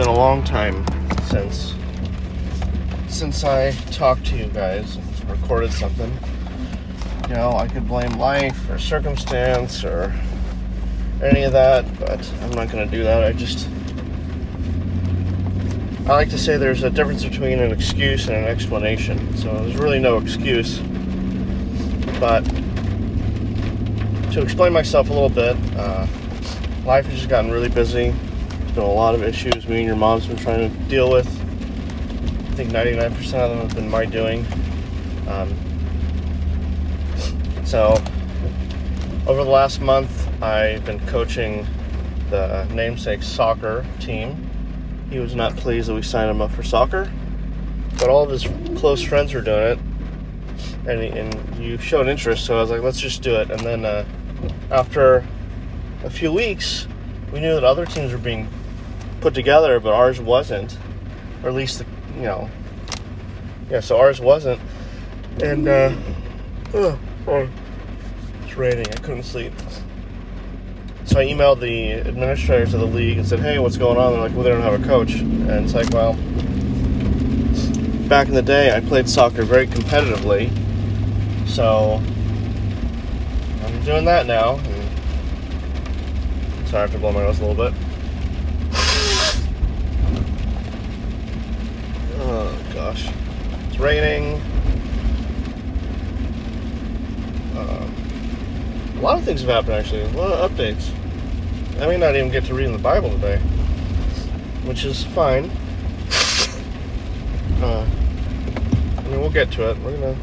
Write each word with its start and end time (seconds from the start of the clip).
Been 0.00 0.08
a 0.08 0.12
long 0.14 0.42
time 0.42 0.82
since 1.24 1.74
since 3.08 3.44
I 3.44 3.72
talked 3.90 4.24
to 4.28 4.36
you 4.38 4.46
guys 4.46 4.96
and 4.96 5.30
recorded 5.30 5.74
something. 5.74 6.10
You 7.28 7.34
know, 7.34 7.52
I 7.52 7.68
could 7.68 7.86
blame 7.86 8.12
life 8.12 8.70
or 8.70 8.78
circumstance 8.78 9.84
or 9.84 10.18
any 11.22 11.42
of 11.42 11.52
that, 11.52 11.84
but 11.98 12.26
I'm 12.40 12.52
not 12.52 12.70
going 12.70 12.88
to 12.88 12.90
do 12.90 13.02
that. 13.02 13.24
I 13.24 13.34
just 13.34 13.68
I 16.06 16.12
like 16.12 16.30
to 16.30 16.38
say 16.38 16.56
there's 16.56 16.82
a 16.82 16.88
difference 16.88 17.22
between 17.22 17.58
an 17.58 17.70
excuse 17.70 18.26
and 18.28 18.38
an 18.38 18.44
explanation. 18.44 19.36
So 19.36 19.52
there's 19.52 19.76
really 19.76 19.98
no 19.98 20.16
excuse, 20.16 20.78
but 22.18 22.40
to 24.32 24.40
explain 24.40 24.72
myself 24.72 25.10
a 25.10 25.12
little 25.12 25.28
bit, 25.28 25.58
uh, 25.76 26.06
life 26.86 27.04
has 27.04 27.16
just 27.16 27.28
gotten 27.28 27.50
really 27.50 27.68
busy. 27.68 28.14
There's 28.70 28.84
been 28.86 28.88
a 28.88 28.94
lot 28.94 29.16
of 29.16 29.24
issues 29.24 29.66
me 29.66 29.78
and 29.78 29.86
your 29.86 29.96
mom's 29.96 30.28
been 30.28 30.36
trying 30.36 30.70
to 30.70 30.88
deal 30.88 31.10
with. 31.10 31.26
I 31.26 32.54
think 32.54 32.70
99% 32.70 33.10
of 33.34 33.50
them 33.50 33.58
have 33.58 33.74
been 33.74 33.90
my 33.90 34.04
doing. 34.04 34.46
Um, 35.26 35.52
so, 37.64 38.00
over 39.26 39.42
the 39.42 39.50
last 39.50 39.80
month, 39.80 40.28
I've 40.40 40.84
been 40.84 41.04
coaching 41.08 41.66
the 42.30 42.62
namesake 42.66 43.24
soccer 43.24 43.84
team. 43.98 44.48
He 45.10 45.18
was 45.18 45.34
not 45.34 45.56
pleased 45.56 45.88
that 45.88 45.94
we 45.94 46.02
signed 46.02 46.30
him 46.30 46.40
up 46.40 46.52
for 46.52 46.62
soccer, 46.62 47.10
but 47.98 48.08
all 48.08 48.22
of 48.22 48.30
his 48.30 48.46
close 48.78 49.02
friends 49.02 49.34
were 49.34 49.40
doing 49.40 49.62
it, 49.62 49.78
and, 50.86 51.00
and 51.18 51.56
you 51.56 51.76
showed 51.76 52.06
interest, 52.06 52.46
so 52.46 52.58
I 52.58 52.60
was 52.60 52.70
like, 52.70 52.82
let's 52.82 53.00
just 53.00 53.20
do 53.20 53.34
it. 53.34 53.50
And 53.50 53.58
then 53.62 53.84
uh, 53.84 54.04
after 54.70 55.26
a 56.04 56.10
few 56.10 56.32
weeks, 56.32 56.86
we 57.32 57.40
knew 57.40 57.54
that 57.54 57.64
other 57.64 57.84
teams 57.84 58.12
were 58.12 58.18
being 58.18 58.48
put 59.20 59.34
together, 59.34 59.80
but 59.80 59.92
ours 59.92 60.20
wasn't, 60.20 60.76
or 61.42 61.50
at 61.50 61.54
least 61.54 61.78
the, 61.78 61.86
you 62.16 62.22
know, 62.22 62.50
yeah. 63.70 63.80
So 63.80 63.98
ours 63.98 64.20
wasn't, 64.20 64.60
and 65.42 65.68
uh, 65.68 65.92
oh, 66.74 66.98
it's 68.44 68.56
raining. 68.56 68.86
I 68.88 68.96
couldn't 68.96 69.24
sleep. 69.24 69.52
So 71.04 71.18
I 71.18 71.24
emailed 71.24 71.60
the 71.60 71.92
administrators 72.08 72.72
of 72.72 72.80
the 72.80 72.86
league 72.86 73.18
and 73.18 73.26
said, 73.26 73.40
"Hey, 73.40 73.58
what's 73.58 73.76
going 73.76 73.98
on?" 73.98 74.12
They're 74.12 74.22
like, 74.22 74.32
"Well, 74.32 74.44
they 74.44 74.50
don't 74.50 74.62
have 74.62 74.80
a 74.80 74.84
coach," 74.86 75.14
and 75.14 75.50
it's 75.50 75.74
like, 75.74 75.90
well, 75.90 76.14
back 78.08 78.28
in 78.28 78.34
the 78.34 78.42
day, 78.42 78.74
I 78.74 78.80
played 78.80 79.08
soccer 79.08 79.42
very 79.42 79.66
competitively, 79.66 80.50
so 81.48 82.00
I'm 83.64 83.82
doing 83.84 84.04
that 84.04 84.26
now. 84.26 84.60
Sorry, 86.66 86.78
I 86.78 86.80
have 86.82 86.92
to 86.92 86.98
blow 86.98 87.10
my 87.10 87.22
nose 87.22 87.40
a 87.40 87.46
little 87.46 87.70
bit. 87.70 87.74
Oh 92.22 92.56
gosh, 92.80 93.10
it's 93.68 93.78
raining. 93.78 94.40
Um, 97.54 97.94
a 98.96 99.00
lot 99.02 99.18
of 99.18 99.24
things 99.24 99.42
have 99.42 99.50
happened 99.50 99.74
actually. 99.74 100.00
A 100.00 100.08
lot 100.16 100.30
of 100.30 100.50
updates. 100.50 100.90
I 101.78 101.86
may 101.86 101.98
not 101.98 102.16
even 102.16 102.30
get 102.30 102.46
to 102.46 102.54
reading 102.54 102.72
the 102.72 102.78
Bible 102.78 103.10
today, 103.10 103.36
which 104.64 104.86
is 104.86 105.04
fine. 105.04 105.50
Uh, 107.60 107.86
I 108.96 109.02
mean, 109.02 109.20
we'll 109.20 109.28
get 109.28 109.52
to 109.52 109.70
it. 109.70 109.78
We're 109.80 109.92
gonna. 109.92 110.16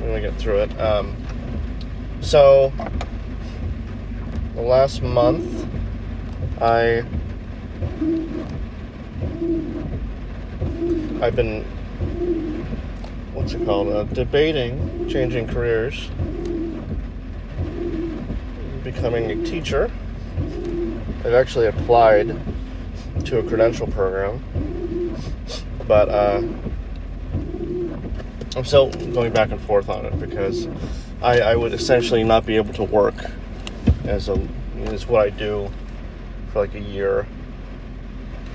We're 0.00 0.06
gonna 0.08 0.20
get 0.20 0.34
through 0.40 0.62
it. 0.62 0.80
Um, 0.80 1.16
so, 2.20 2.72
the 4.56 4.62
last 4.62 5.02
month, 5.02 5.68
I 6.60 7.04
I've 11.22 11.34
been 11.34 11.64
what's 13.32 13.52
it 13.52 13.64
called? 13.64 13.88
Uh, 13.88 14.04
debating 14.04 15.08
changing 15.08 15.46
careers, 15.46 16.08
becoming 18.82 19.30
a 19.30 19.44
teacher. 19.44 19.90
I've 21.24 21.34
actually 21.34 21.66
applied 21.66 22.36
to 23.24 23.38
a 23.38 23.42
credential 23.42 23.86
program, 23.86 24.40
but 25.86 26.08
uh, 26.08 26.42
I'm 28.56 28.64
still 28.64 28.90
going 28.90 29.32
back 29.32 29.50
and 29.50 29.60
forth 29.60 29.88
on 29.88 30.06
it 30.06 30.18
because 30.18 30.68
I, 31.20 31.40
I 31.40 31.56
would 31.56 31.72
essentially 31.72 32.24
not 32.24 32.46
be 32.46 32.56
able 32.56 32.72
to 32.74 32.84
work 32.84 33.14
as 34.04 34.28
a 34.28 34.48
as 34.86 35.06
what 35.06 35.26
I 35.26 35.30
do 35.30 35.70
for 36.52 36.60
like 36.60 36.74
a 36.74 36.80
year. 36.80 37.26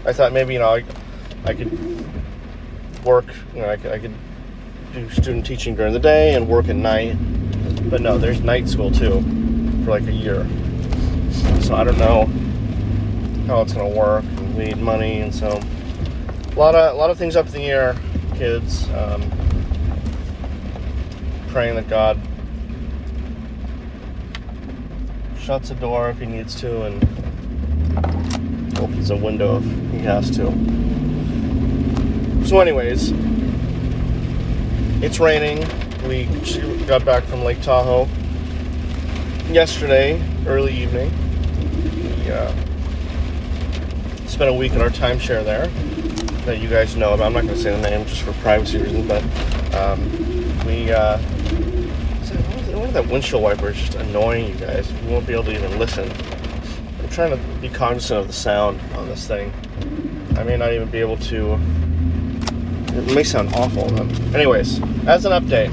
I 0.06 0.14
thought 0.14 0.34
maybe 0.34 0.54
you 0.54 0.60
know 0.60 0.76
I, 0.76 0.84
I 1.46 1.54
could 1.54 1.72
work 3.06 3.28
you 3.54 3.62
know 3.62 3.70
I 3.70 3.78
could, 3.78 3.92
I 3.92 4.00
could 4.00 4.14
do 4.94 5.10
student 5.10 5.46
teaching 5.46 5.76
during 5.76 5.94
the 5.94 6.00
day 6.00 6.34
and 6.34 6.48
work 6.48 6.68
at 6.68 6.76
night, 6.76 7.16
but 7.90 8.02
no, 8.02 8.18
there's 8.18 8.42
night 8.42 8.68
school 8.68 8.92
too 8.92 9.22
for 9.84 9.92
like 9.92 10.04
a 10.08 10.12
year. 10.12 10.46
So 11.62 11.76
I 11.76 11.84
don't 11.84 11.98
know 11.98 12.26
how 13.48 13.62
it's 13.62 13.74
gonna 13.74 13.88
work. 13.88 14.26
We 14.56 14.66
need 14.66 14.78
money, 14.78 15.22
and 15.22 15.34
so 15.34 15.48
a 15.48 16.60
lot 16.60 16.76
of 16.76 16.94
a 16.94 16.98
lot 16.98 17.10
of 17.10 17.18
things 17.18 17.36
up 17.36 17.46
in 17.48 17.54
the 17.54 17.66
air, 17.66 17.96
kids. 18.36 18.90
Um, 18.90 19.32
praying 21.48 21.76
that 21.76 21.90
God 21.90 22.20
shuts 25.40 25.70
a 25.70 25.76
door 25.76 26.10
if 26.10 26.20
He 26.20 26.26
needs 26.26 26.56
to, 26.62 26.84
and 26.84 27.21
opens 28.82 29.10
a 29.12 29.16
window 29.16 29.58
if 29.58 29.64
He 29.92 30.00
has 30.00 30.30
to. 30.32 30.52
So, 32.46 32.60
anyways, 32.60 33.14
it's 35.04 35.20
raining. 35.20 35.66
We 36.08 36.26
got 36.86 37.06
back 37.06 37.24
from 37.24 37.44
Lake 37.44 37.62
Tahoe 37.62 38.08
yesterday, 39.52 40.22
early 40.48 40.74
evening. 40.74 41.12
We 42.26 42.32
uh, 42.32 42.54
spent 44.28 44.50
a 44.50 44.54
week 44.54 44.74
in 44.74 44.82
our 44.82 44.90
timeshare 44.90 45.44
there 45.44 45.68
that 46.46 46.60
you 46.60 46.68
guys 46.68 46.96
know 46.96 47.14
about. 47.14 47.28
I'm 47.28 47.34
not 47.34 47.44
going 47.44 47.56
to 47.56 47.62
say 47.62 47.72
the 47.72 47.90
name 47.90 48.06
just 48.06 48.24
for 48.24 48.34
privacy 48.42 48.80
reasons, 48.80 49.08
but 49.08 49.24
um, 49.76 50.66
we. 50.66 50.92
Uh, 50.92 51.20
that 52.92 53.08
windshield 53.08 53.42
wiper 53.42 53.70
is 53.70 53.78
just 53.78 53.96
annoying 53.96 54.50
you 54.50 54.56
guys. 54.56 54.92
You 54.92 55.10
won't 55.10 55.26
be 55.26 55.34
able 55.34 55.46
to 55.46 55.54
even 55.54 55.80
listen. 55.80 56.10
Trying 57.12 57.32
to 57.32 57.38
be 57.60 57.70
cognizant 57.70 58.22
of 58.22 58.28
the 58.28 58.34
sound 58.34 58.80
on 58.96 59.08
this 59.08 59.28
thing. 59.28 59.54
I 60.38 60.44
may 60.44 60.58
not 60.58 60.74
even 60.74 60.90
be 60.90 61.00
able 61.00 61.18
to. 61.18 61.54
It 62.94 63.16
may 63.16 63.24
sound 63.24 63.54
awful. 63.54 63.84
Anyways, 64.36 64.82
as 65.08 65.26
an 65.26 65.32
update, 65.34 65.72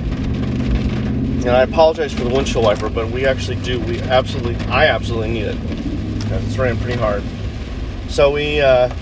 and 1.47 1.51
I 1.51 1.63
apologize 1.63 2.13
for 2.13 2.25
the 2.25 2.31
windshield 2.31 2.65
wiper, 2.65 2.89
but 2.89 3.11
we 3.11 3.27
actually 3.27 3.57
do. 3.63 3.81
We 3.81 4.01
absolutely, 4.01 4.57
I 4.67 4.87
absolutely 4.87 5.33
need 5.33 5.47
it 5.47 5.79
it's 6.33 6.57
raining 6.57 6.81
pretty 6.81 6.99
hard. 6.99 7.23
So 8.09 8.31
we, 8.31 8.61
uh, 8.61 8.93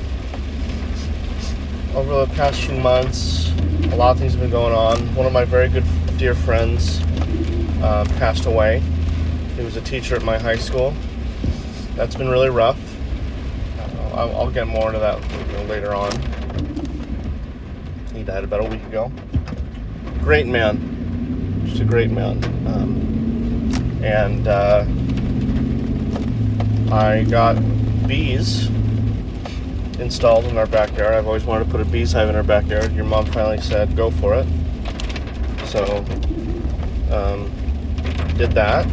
over 1.94 2.26
the 2.26 2.32
past 2.34 2.60
few 2.62 2.78
months, 2.78 3.53
a 3.91 3.97
lot 3.97 4.12
of 4.12 4.18
things 4.18 4.32
have 4.32 4.41
been 4.41 4.50
going 4.50 4.74
on. 4.74 5.14
One 5.14 5.26
of 5.26 5.32
my 5.32 5.44
very 5.44 5.68
good 5.68 5.84
dear 6.18 6.34
friends 6.34 7.00
uh, 7.82 8.04
passed 8.18 8.47
away. 8.47 8.82
He 9.56 9.64
was 9.64 9.76
a 9.76 9.80
teacher 9.80 10.16
at 10.16 10.22
my 10.22 10.38
high 10.38 10.56
school. 10.56 10.94
That's 11.97 12.15
been 12.15 12.28
really 12.28 12.51
rough. 12.51 12.78
Uh, 13.78 14.31
I'll, 14.37 14.51
get 14.51 14.66
more 14.66 14.89
into 14.89 14.98
that 14.98 15.19
you 15.48 15.53
know, 15.54 15.63
later 15.65 15.95
on. 15.95 16.13
He 18.15 18.22
died 18.22 18.45
about 18.45 18.60
a 18.60 18.69
week 18.69 18.84
ago. 18.84 19.10
Great 20.21 20.47
man, 20.47 21.63
just 21.65 21.81
a 21.81 21.84
great 21.84 22.10
man. 22.10 22.45
Um, 22.66 24.01
and 24.04 24.47
uh, 24.47 24.84
I 26.95 27.25
got 27.25 27.54
bees 28.07 28.69
installed 29.98 30.45
in 30.45 30.59
our 30.59 30.66
backyard. 30.66 31.15
I've 31.15 31.27
always 31.27 31.45
wanted 31.45 31.65
to 31.65 31.71
put 31.71 31.81
a 31.81 31.87
bees 31.87 32.13
hive 32.13 32.28
in 32.28 32.37
our 32.37 32.43
backyard. 32.43 32.95
Your 32.95 33.07
mom 33.07 33.25
finally 33.25 33.60
said, 33.63 33.97
go 33.97 34.10
for 34.10 34.34
it. 34.34 34.47
So, 35.65 36.04
um, 37.10 37.51
did 38.37 38.53
that. 38.53 38.87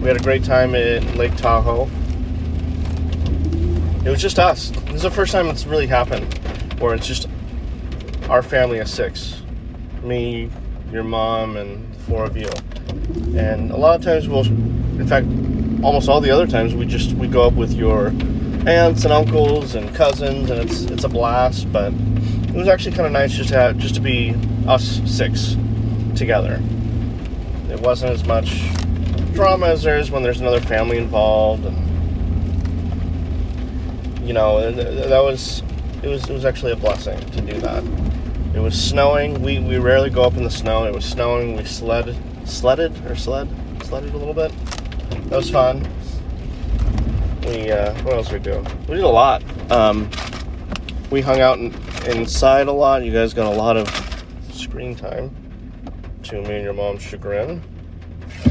We 0.00 0.08
had 0.08 0.16
a 0.16 0.22
great 0.22 0.44
time 0.44 0.74
at 0.74 1.16
Lake 1.16 1.34
Tahoe. 1.36 1.88
It 4.04 4.10
was 4.10 4.20
just 4.20 4.38
us. 4.38 4.70
This 4.70 4.96
is 4.96 5.02
the 5.02 5.10
first 5.10 5.32
time 5.32 5.48
it's 5.48 5.66
really 5.66 5.86
happened 5.86 6.32
where 6.78 6.94
it's 6.94 7.06
just 7.06 7.28
our 8.28 8.42
family 8.42 8.78
of 8.78 8.88
six 8.88 9.42
me, 10.02 10.50
your 10.92 11.02
mom, 11.02 11.56
and 11.56 11.96
four 12.02 12.24
of 12.24 12.36
you. 12.36 12.48
And 13.36 13.70
a 13.70 13.76
lot 13.76 13.96
of 13.96 14.04
times 14.04 14.28
we'll, 14.28 14.46
in 14.46 15.06
fact, 15.06 15.26
almost 15.82 16.08
all 16.08 16.20
the 16.20 16.30
other 16.30 16.46
times 16.46 16.74
we 16.74 16.86
just 16.86 17.12
we 17.14 17.26
go 17.26 17.42
up 17.42 17.54
with 17.54 17.72
your 17.72 18.08
aunts 18.66 19.04
and 19.04 19.12
uncles 19.12 19.74
and 19.74 19.92
cousins, 19.94 20.50
and 20.50 20.60
it's 20.60 20.82
it's 20.82 21.04
a 21.04 21.08
blast. 21.08 21.72
But 21.72 21.92
it 21.92 22.54
was 22.54 22.68
actually 22.68 22.94
kind 22.94 23.06
of 23.06 23.12
nice 23.12 23.32
just 23.32 23.48
to 23.48 23.56
have, 23.56 23.78
just 23.78 23.96
to 23.96 24.00
be 24.00 24.34
us 24.68 25.00
six 25.04 25.56
together. 26.14 26.62
It 27.70 27.80
wasn't 27.80 28.12
as 28.12 28.24
much 28.24 28.62
drama 29.36 29.66
as 29.66 29.82
there 29.82 29.98
is 29.98 30.10
when 30.10 30.22
there's 30.22 30.40
another 30.40 30.62
family 30.62 30.96
involved, 30.96 31.66
and 31.66 31.76
you 34.26 34.32
know 34.32 34.72
that 34.72 35.20
was 35.22 35.62
it 36.02 36.08
was 36.08 36.28
it 36.28 36.32
was 36.32 36.46
actually 36.46 36.72
a 36.72 36.76
blessing 36.76 37.20
to 37.20 37.40
do 37.42 37.60
that. 37.60 37.84
It 38.54 38.60
was 38.60 38.74
snowing. 38.80 39.42
We 39.42 39.58
we 39.60 39.76
rarely 39.76 40.08
go 40.08 40.24
up 40.24 40.36
in 40.38 40.42
the 40.42 40.50
snow. 40.50 40.86
It 40.86 40.94
was 40.94 41.04
snowing. 41.04 41.54
We 41.54 41.64
sled 41.64 42.16
sledded 42.46 42.96
or 43.06 43.14
sled 43.14 43.48
sledded 43.84 44.14
a 44.14 44.16
little 44.16 44.34
bit. 44.34 44.52
That 45.28 45.36
was 45.36 45.50
fun. 45.50 45.86
We 47.46 47.70
uh, 47.70 47.92
what 48.02 48.14
else 48.14 48.32
we 48.32 48.38
do? 48.38 48.64
We 48.88 48.94
did 48.94 49.04
a 49.04 49.08
lot. 49.08 49.42
Um, 49.70 50.10
we 51.10 51.20
hung 51.20 51.40
out 51.40 51.58
in, 51.58 51.74
inside 52.06 52.68
a 52.68 52.72
lot. 52.72 53.04
You 53.04 53.12
guys 53.12 53.34
got 53.34 53.52
a 53.52 53.56
lot 53.56 53.76
of 53.76 53.86
screen 54.50 54.94
time. 54.94 55.30
To 56.24 56.40
me 56.40 56.56
and 56.56 56.64
your 56.64 56.72
mom's 56.72 57.02
chagrin. 57.02 57.62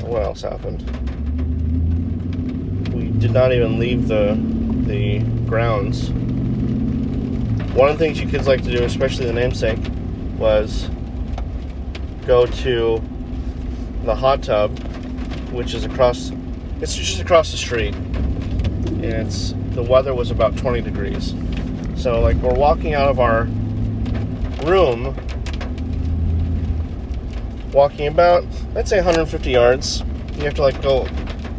What 0.03 0.23
else 0.23 0.41
happened? 0.41 0.81
We 2.93 3.09
did 3.09 3.31
not 3.31 3.51
even 3.51 3.79
leave 3.79 4.07
the 4.07 4.37
the 4.85 5.19
grounds. 5.47 6.11
One 7.75 7.89
of 7.89 7.97
the 7.97 8.05
things 8.05 8.19
you 8.19 8.27
kids 8.27 8.47
like 8.47 8.63
to 8.63 8.71
do, 8.71 8.83
especially 8.83 9.25
the 9.25 9.33
namesake, 9.33 9.79
was 10.37 10.89
go 12.25 12.45
to 12.45 13.01
the 14.03 14.15
hot 14.15 14.43
tub, 14.43 14.77
which 15.51 15.73
is 15.73 15.83
across. 15.83 16.31
It's 16.81 16.95
just 16.95 17.19
across 17.21 17.51
the 17.51 17.57
street, 17.57 17.95
and 17.95 19.03
it's 19.03 19.53
the 19.71 19.83
weather 19.83 20.13
was 20.13 20.31
about 20.31 20.55
20 20.57 20.81
degrees. 20.81 21.33
So 21.95 22.21
like 22.21 22.37
we're 22.37 22.53
walking 22.53 22.93
out 22.93 23.09
of 23.09 23.19
our 23.19 23.43
room, 24.65 25.15
walking 27.75 28.07
about 28.07 28.45
I'd 28.75 28.87
say 28.87 28.95
150 28.97 29.51
yards. 29.51 30.01
You 30.37 30.45
have 30.45 30.53
to 30.55 30.61
like 30.61 30.81
go 30.81 31.07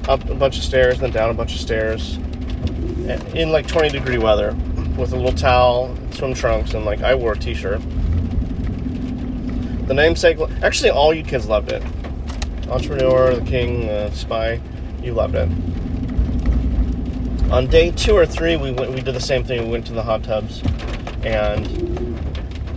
up 0.09 0.29
a 0.29 0.35
bunch 0.35 0.57
of 0.57 0.65
stairs, 0.65 0.95
and 0.95 1.03
then 1.03 1.11
down 1.13 1.31
a 1.31 1.35
bunch 1.35 1.55
of 1.55 1.61
stairs, 1.61 2.17
in 3.35 3.53
like 3.53 3.67
20 3.67 3.91
degree 3.91 4.19
weather, 4.19 4.57
with 4.97 5.13
a 5.13 5.17
little 5.17 5.33
towel, 5.33 5.97
swim 6.13 6.35
trunks, 6.35 6.75
and 6.75 6.85
like 6.85 7.03
I 7.03 7.15
wore 7.15 7.33
a 7.33 7.39
t-shirt. 7.39 7.81
The 9.87 9.95
namesake, 9.95 10.39
actually, 10.63 10.91
all 10.91 11.15
you 11.15 11.23
kids 11.23 11.49
loved 11.49 11.71
it. 11.71 11.83
Entrepreneur, 12.69 13.35
the 13.35 13.45
King, 13.45 13.89
uh, 13.89 14.11
Spy, 14.11 14.61
you 15.03 15.13
loved 15.13 15.37
it. 15.37 15.49
On 17.53 17.67
day 17.69 17.93
two 17.93 18.17
or 18.17 18.27
three, 18.27 18.57
we 18.57 18.73
went, 18.73 18.91
we 18.93 19.01
did 19.01 19.15
the 19.15 19.21
same 19.21 19.45
thing. 19.45 19.67
We 19.67 19.71
went 19.71 19.87
to 19.87 19.93
the 19.93 20.03
hot 20.03 20.25
tubs, 20.25 20.63
and 21.23 21.86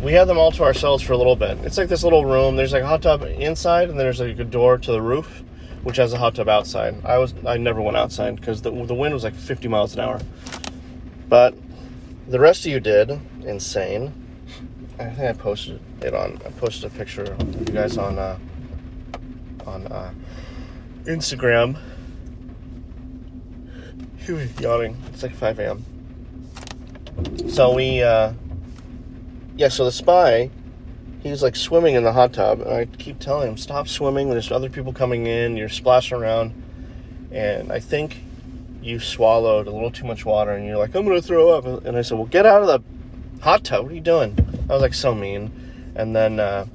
we 0.02 0.14
had 0.14 0.28
them 0.28 0.38
all 0.38 0.52
to 0.52 0.64
ourselves 0.64 1.04
for 1.04 1.14
a 1.14 1.18
little 1.18 1.36
bit. 1.36 1.58
It's 1.60 1.78
like 1.78 1.90
this 1.90 2.04
little 2.04 2.26
room. 2.26 2.56
There's 2.56 2.74
like 2.74 2.84
a 2.84 2.88
hot 2.88 3.02
tub 3.02 3.24
inside, 3.24 3.90
and 3.90 4.00
then 4.00 4.06
there's 4.06 4.20
like 4.20 4.40
a 4.40 4.44
door 4.44 4.78
to 4.78 4.92
the 4.92 5.02
roof, 5.02 5.44
which 5.84 5.98
has 5.98 6.14
a 6.14 6.18
hot 6.18 6.36
tub 6.36 6.48
outside. 6.48 7.04
I 7.06 7.18
was 7.18 7.34
I 7.46 7.58
never 7.58 7.82
went 7.82 7.98
outside 7.98 8.36
because 8.36 8.62
the 8.62 8.72
the 8.72 8.96
wind 8.96 9.14
was 9.14 9.24
like 9.24 9.36
50 9.36 9.68
miles 9.68 9.94
an 9.94 10.02
hour. 10.02 10.20
But 11.28 11.56
the 12.28 12.40
rest 12.40 12.66
of 12.66 12.72
you 12.72 12.80
did 12.80 13.20
insane. 13.46 14.14
I 15.00 15.06
think 15.06 15.30
I 15.30 15.34
posted 15.34 15.80
it 16.02 16.14
on. 16.14 16.40
I 16.46 16.50
posted 16.52 16.92
a 16.92 16.96
picture 16.96 17.24
of 17.24 17.70
you 17.70 17.74
guys 17.74 17.98
on 17.98 18.20
uh, 18.20 18.38
on 19.66 19.88
uh, 19.88 20.12
Instagram. 21.06 21.78
He 24.18 24.34
was 24.34 24.60
yawning. 24.60 24.98
It's 25.08 25.24
like 25.24 25.34
5 25.34 25.60
a.m. 25.60 25.86
So 27.50 27.74
we, 27.74 28.04
uh, 28.04 28.34
yeah. 29.60 29.68
So 29.68 29.84
the 29.84 29.92
spy, 29.92 30.50
he 31.22 31.30
was 31.30 31.44
like 31.44 31.58
swimming 31.58 31.96
in 31.96 32.04
the 32.04 32.14
hot 32.14 32.32
tub, 32.32 32.62
and 32.62 32.72
I 32.72 32.86
keep 32.86 33.20
telling 33.20 33.50
him, 33.50 33.58
"Stop 33.58 33.90
swimming. 33.90 34.30
There's 34.30 34.52
other 34.52 34.70
people 34.70 34.94
coming 34.94 35.28
in. 35.28 35.58
You're 35.58 35.68
splashing 35.68 36.18
around." 36.18 36.54
And 37.32 37.70
I 37.72 37.80
think 37.82 38.22
you 38.82 39.00
swallowed 39.02 39.68
a 39.68 39.72
little 39.72 39.92
too 39.92 40.06
much 40.06 40.26
water, 40.26 40.52
and 40.52 40.66
you're 40.66 40.78
like, 40.78 40.96
"I'm 40.96 41.06
gonna 41.06 41.22
throw 41.22 41.50
up." 41.50 41.86
And 41.86 41.98
I 41.98 42.02
said, 42.02 42.18
"Well, 42.18 42.28
get 42.28 42.46
out 42.46 42.62
of 42.62 42.68
the 42.68 43.44
hot 43.44 43.66
tub. 43.66 43.84
What 43.84 43.92
are 43.92 43.96
you 43.96 44.02
doing?" 44.02 44.38
I 44.70 44.74
was 44.74 44.82
like 44.82 44.94
so 44.94 45.14
mean. 45.14 45.52
And 45.94 46.16
then, 46.16 46.40
uh, 46.40 46.66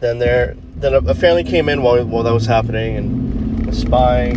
then 0.00 0.18
there, 0.18 0.56
then 0.76 0.94
a, 0.94 0.98
a 0.98 1.14
family 1.14 1.44
came 1.44 1.68
in 1.68 1.82
while 1.82 2.02
while 2.06 2.22
that 2.22 2.32
was 2.32 2.46
happening, 2.46 2.96
and 2.96 3.66
the 3.66 3.74
spy, 3.74 4.28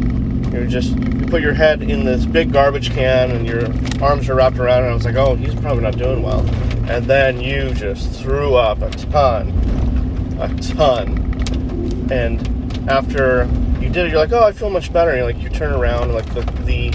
you 0.52 0.68
just 0.68 0.94
put 1.30 1.42
your 1.42 1.54
head 1.54 1.84
in 1.84 2.06
this 2.06 2.26
big 2.26 2.52
garbage 2.52 2.92
can, 2.92 3.32
and 3.32 3.46
your 3.46 3.66
arms 4.04 4.30
are 4.30 4.36
wrapped 4.36 4.58
around, 4.58 4.84
and 4.84 4.92
I 4.92 4.94
was 4.94 5.06
like, 5.06 5.16
"Oh, 5.16 5.36
he's 5.36 5.56
probably 5.56 5.84
not 5.84 5.98
doing 5.98 6.24
well." 6.24 6.42
And 6.90 7.06
then 7.06 7.40
you 7.40 7.74
just 7.74 8.10
threw 8.20 8.56
up 8.56 8.82
a 8.82 8.90
ton, 8.90 9.50
a 10.40 10.54
ton, 10.56 12.08
and 12.12 12.90
after 12.90 13.48
you 13.80 13.90
did 13.90 14.08
it, 14.08 14.12
you're 14.12 14.20
like, 14.20 14.32
"Oh, 14.32 14.44
I 14.44 14.52
feel 14.52 14.70
much 14.70 14.92
better." 14.92 15.12
And 15.12 15.24
like, 15.24 15.42
you 15.42 15.50
turn 15.50 15.74
around, 15.74 16.04
and 16.04 16.14
like 16.14 16.34
the 16.34 16.42
the 16.64 16.90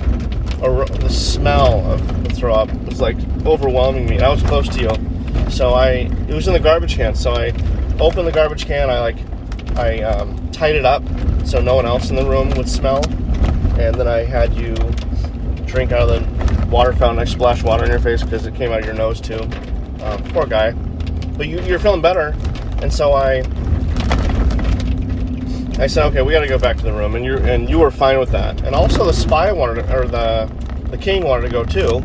the 1.00 1.08
smell 1.10 1.84
of 1.92 2.24
the 2.24 2.30
throw 2.30 2.54
up 2.54 2.72
was 2.84 3.00
like 3.00 3.16
overwhelming 3.46 4.06
me. 4.06 4.20
I 4.20 4.28
was 4.28 4.42
close 4.42 4.68
to 4.68 4.80
you, 4.80 5.50
so 5.50 5.74
I 5.74 6.10
it 6.28 6.34
was 6.34 6.48
in 6.48 6.54
the 6.54 6.60
garbage 6.60 6.96
can. 6.96 7.14
So 7.14 7.32
I 7.32 7.52
opened 8.00 8.26
the 8.26 8.32
garbage 8.32 8.66
can. 8.66 8.90
I 8.90 9.00
like 9.00 9.16
I 9.76 10.02
um, 10.02 10.50
tied 10.50 10.74
it 10.76 10.84
up 10.84 11.02
so 11.44 11.60
no 11.60 11.74
one 11.74 11.86
else 11.86 12.10
in 12.10 12.16
the 12.16 12.24
room 12.24 12.50
would 12.50 12.68
smell, 12.68 13.02
and 13.78 13.94
then 13.94 14.08
I 14.08 14.24
had 14.24 14.54
you 14.54 14.74
drink 15.66 15.92
out 15.92 16.08
of 16.08 16.08
the 16.08 16.66
water 16.66 16.92
fountain. 16.92 17.18
I 17.18 17.24
splashed 17.24 17.64
water 17.64 17.84
in 17.84 17.90
your 17.90 18.00
face 18.00 18.22
because 18.22 18.46
it 18.46 18.54
came 18.54 18.72
out 18.72 18.80
of 18.80 18.84
your 18.84 18.94
nose 18.94 19.20
too. 19.20 19.40
Um, 20.02 20.22
poor 20.24 20.46
guy, 20.46 20.72
but 21.36 21.48
you, 21.48 21.60
you're 21.62 21.78
feeling 21.78 22.02
better, 22.02 22.34
and 22.82 22.92
so 22.92 23.12
I 23.12 23.42
I 25.76 25.88
said, 25.88 26.06
okay, 26.06 26.22
we 26.22 26.32
got 26.32 26.40
to 26.40 26.46
go 26.46 26.58
back 26.58 26.76
to 26.76 26.82
the 26.84 26.92
room, 26.92 27.16
and 27.16 27.24
you 27.24 27.36
and 27.38 27.68
you 27.68 27.80
were 27.80 27.90
fine 27.90 28.20
with 28.20 28.30
that. 28.30 28.62
And 28.62 28.76
also, 28.76 29.04
the 29.04 29.12
spy 29.12 29.50
wanted, 29.52 29.82
to, 29.82 29.96
or 29.96 30.06
the 30.06 30.50
the 30.90 30.96
king 30.96 31.24
wanted 31.24 31.42
to 31.42 31.48
go 31.48 31.64
too. 31.64 31.98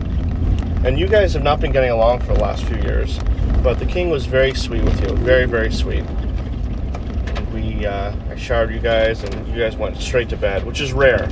And 0.83 0.97
you 0.97 1.07
guys 1.07 1.33
have 1.33 1.43
not 1.43 1.59
been 1.59 1.71
getting 1.71 1.91
along 1.91 2.21
for 2.21 2.33
the 2.33 2.39
last 2.39 2.63
few 2.63 2.77
years, 2.77 3.19
but 3.61 3.77
the 3.77 3.85
king 3.85 4.09
was 4.09 4.25
very 4.25 4.55
sweet 4.55 4.83
with 4.83 4.99
you, 5.01 5.15
very 5.17 5.45
very 5.45 5.71
sweet. 5.71 6.03
And 6.05 7.53
we, 7.53 7.85
uh, 7.85 8.15
I 8.29 8.35
showered 8.35 8.71
you 8.71 8.79
guys, 8.79 9.23
and 9.23 9.47
you 9.47 9.59
guys 9.61 9.75
went 9.75 9.97
straight 9.97 10.29
to 10.29 10.37
bed, 10.37 10.65
which 10.65 10.81
is 10.81 10.91
rare. 10.91 11.29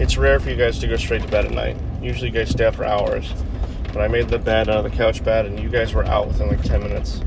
It's 0.00 0.16
rare 0.16 0.40
for 0.40 0.48
you 0.48 0.56
guys 0.56 0.78
to 0.78 0.88
go 0.88 0.96
straight 0.96 1.20
to 1.20 1.28
bed 1.28 1.44
at 1.44 1.50
night. 1.50 1.76
Usually, 2.00 2.28
you 2.28 2.34
guys 2.34 2.48
stay 2.48 2.64
up 2.64 2.74
for 2.74 2.86
hours. 2.86 3.30
But 3.92 3.98
I 3.98 4.08
made 4.08 4.28
the 4.30 4.38
bed 4.38 4.70
out 4.70 4.84
of 4.84 4.90
the 4.90 4.96
couch 4.96 5.22
bed, 5.22 5.44
and 5.44 5.60
you 5.60 5.68
guys 5.68 5.92
were 5.92 6.06
out 6.06 6.26
within 6.26 6.48
like 6.48 6.62
10 6.62 6.82
minutes. 6.82 7.20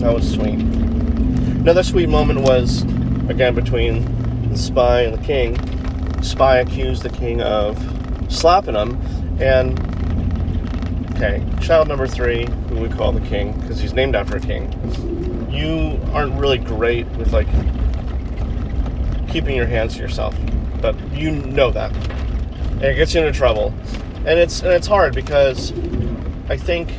That 0.00 0.14
was 0.14 0.32
sweet. 0.32 0.60
Another 0.60 1.82
sweet 1.82 2.08
moment 2.08 2.42
was, 2.42 2.82
again, 3.28 3.56
between 3.56 4.50
the 4.50 4.56
spy 4.56 5.00
and 5.00 5.12
the 5.12 5.26
king. 5.26 5.58
Spy 6.22 6.58
accused 6.58 7.02
the 7.02 7.10
king 7.10 7.42
of 7.42 7.76
slapping 8.28 8.76
him, 8.76 9.00
and 9.40 9.78
okay, 11.16 11.44
child 11.60 11.88
number 11.88 12.06
three, 12.06 12.46
who 12.68 12.76
we 12.76 12.88
call 12.88 13.10
the 13.10 13.26
king 13.26 13.58
because 13.60 13.80
he's 13.80 13.94
named 13.94 14.14
after 14.14 14.36
a 14.36 14.40
king. 14.40 14.70
You 15.50 16.00
aren't 16.12 16.34
really 16.34 16.58
great 16.58 17.06
with 17.16 17.32
like 17.32 17.48
keeping 19.28 19.56
your 19.56 19.66
hands 19.66 19.96
to 19.96 20.00
yourself, 20.00 20.36
but 20.80 20.96
you 21.12 21.30
know 21.30 21.70
that, 21.70 21.94
and 21.94 22.84
it 22.84 22.94
gets 22.96 23.14
you 23.14 23.20
into 23.20 23.36
trouble, 23.36 23.74
and 24.26 24.38
it's 24.38 24.62
and 24.62 24.72
it's 24.72 24.86
hard 24.86 25.14
because 25.14 25.72
I 26.48 26.56
think 26.56 26.92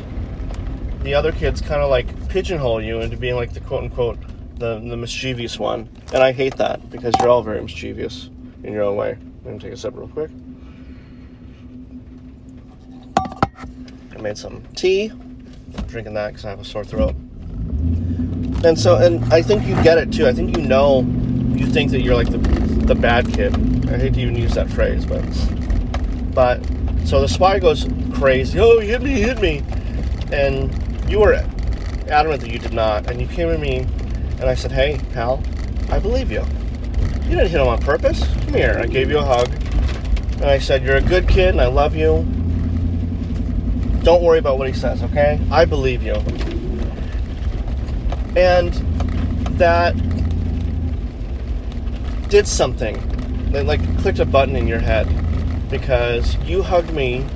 the 1.02 1.14
other 1.14 1.32
kids 1.32 1.60
kind 1.60 1.82
of 1.82 1.90
like 1.90 2.28
pigeonhole 2.28 2.80
you 2.80 3.00
into 3.00 3.16
being 3.16 3.34
like 3.34 3.52
the 3.52 3.60
quote 3.60 3.84
unquote 3.84 4.18
the, 4.56 4.78
the 4.78 4.96
mischievous 4.96 5.58
one. 5.58 5.88
And 6.12 6.22
I 6.22 6.32
hate 6.32 6.56
that 6.56 6.88
because 6.88 7.14
you're 7.18 7.28
all 7.28 7.42
very 7.42 7.60
mischievous 7.60 8.30
in 8.62 8.72
your 8.72 8.84
own 8.84 8.96
way. 8.96 9.18
Let 9.44 9.54
me 9.54 9.60
take 9.60 9.72
a 9.72 9.76
sip 9.76 9.94
real 9.96 10.08
quick. 10.08 10.30
I 14.14 14.20
made 14.20 14.38
some 14.38 14.62
tea. 14.76 15.10
I'm 15.10 15.84
drinking 15.88 16.14
that 16.14 16.28
because 16.28 16.44
I 16.44 16.50
have 16.50 16.60
a 16.60 16.64
sore 16.64 16.84
throat. 16.84 17.14
And 18.64 18.78
so, 18.78 18.96
and 18.96 19.24
I 19.32 19.42
think 19.42 19.66
you 19.66 19.74
get 19.82 19.98
it 19.98 20.12
too. 20.12 20.28
I 20.28 20.32
think 20.32 20.56
you 20.56 20.62
know, 20.62 21.00
you 21.56 21.66
think 21.66 21.90
that 21.90 22.02
you're 22.02 22.14
like 22.14 22.30
the, 22.30 22.38
the 22.94 23.00
bad 23.00 23.32
kid. 23.32 23.54
I 23.88 23.96
hate 23.96 24.14
to 24.14 24.20
even 24.20 24.36
use 24.36 24.54
that 24.54 24.68
phrase, 24.70 25.06
but, 25.06 25.22
but, 26.34 26.62
so 27.06 27.20
the 27.20 27.28
spy 27.28 27.58
goes 27.58 27.88
crazy. 28.14 28.58
Oh, 28.60 28.80
hit 28.80 29.02
me, 29.02 29.12
hit 29.12 29.40
me. 29.40 29.62
And 30.30 30.70
you 31.10 31.20
were 31.20 31.34
adamant 32.08 32.42
that 32.42 32.50
you 32.50 32.58
did 32.58 32.72
not. 32.72 33.10
And 33.10 33.20
you 33.20 33.26
came 33.26 33.48
to 33.48 33.58
me 33.58 33.78
and 33.78 34.44
I 34.44 34.54
said, 34.54 34.72
Hey, 34.72 35.00
pal, 35.12 35.42
I 35.90 35.98
believe 35.98 36.30
you. 36.30 36.44
You 37.24 37.36
didn't 37.36 37.50
hit 37.50 37.60
him 37.60 37.68
on 37.68 37.80
purpose. 37.80 38.26
Come 38.44 38.54
here. 38.54 38.78
I 38.82 38.86
gave 38.86 39.10
you 39.10 39.18
a 39.18 39.24
hug. 39.24 39.48
And 40.34 40.44
I 40.44 40.58
said, 40.58 40.82
You're 40.82 40.96
a 40.96 41.02
good 41.02 41.28
kid 41.28 41.48
and 41.50 41.60
I 41.60 41.66
love 41.66 41.96
you. 41.96 42.24
Don't 44.02 44.22
worry 44.22 44.38
about 44.38 44.58
what 44.58 44.68
he 44.68 44.74
says, 44.74 45.02
okay? 45.02 45.40
I 45.50 45.64
believe 45.64 46.02
you. 46.02 46.14
And 48.36 48.72
that 49.58 49.94
did 52.32 52.48
something. 52.48 52.96
It 53.54 53.66
like 53.66 53.82
clicked 53.98 54.18
a 54.18 54.24
button 54.24 54.56
in 54.56 54.66
your 54.66 54.78
head 54.78 55.06
because 55.68 56.34
you 56.38 56.62
hugged 56.62 56.90
me 56.94 57.26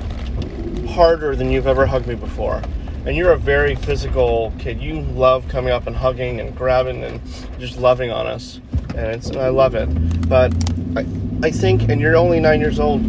harder 0.88 1.36
than 1.36 1.50
you've 1.50 1.66
ever 1.66 1.84
hugged 1.84 2.06
me 2.06 2.14
before 2.14 2.62
and 3.04 3.14
you're 3.14 3.32
a 3.32 3.36
very 3.36 3.74
physical 3.74 4.54
kid. 4.58 4.80
You 4.80 5.02
love 5.02 5.46
coming 5.48 5.70
up 5.70 5.86
and 5.86 5.94
hugging 5.94 6.40
and 6.40 6.56
grabbing 6.56 7.04
and 7.04 7.20
just 7.58 7.76
loving 7.76 8.10
on 8.10 8.26
us. 8.26 8.62
and 8.96 9.08
it's 9.08 9.30
I 9.32 9.50
love 9.50 9.74
it. 9.74 9.86
But 10.30 10.54
I 10.96 11.04
I 11.42 11.50
think, 11.50 11.90
and 11.90 12.00
you're 12.00 12.16
only 12.16 12.40
nine 12.40 12.60
years 12.62 12.80
old, 12.80 13.02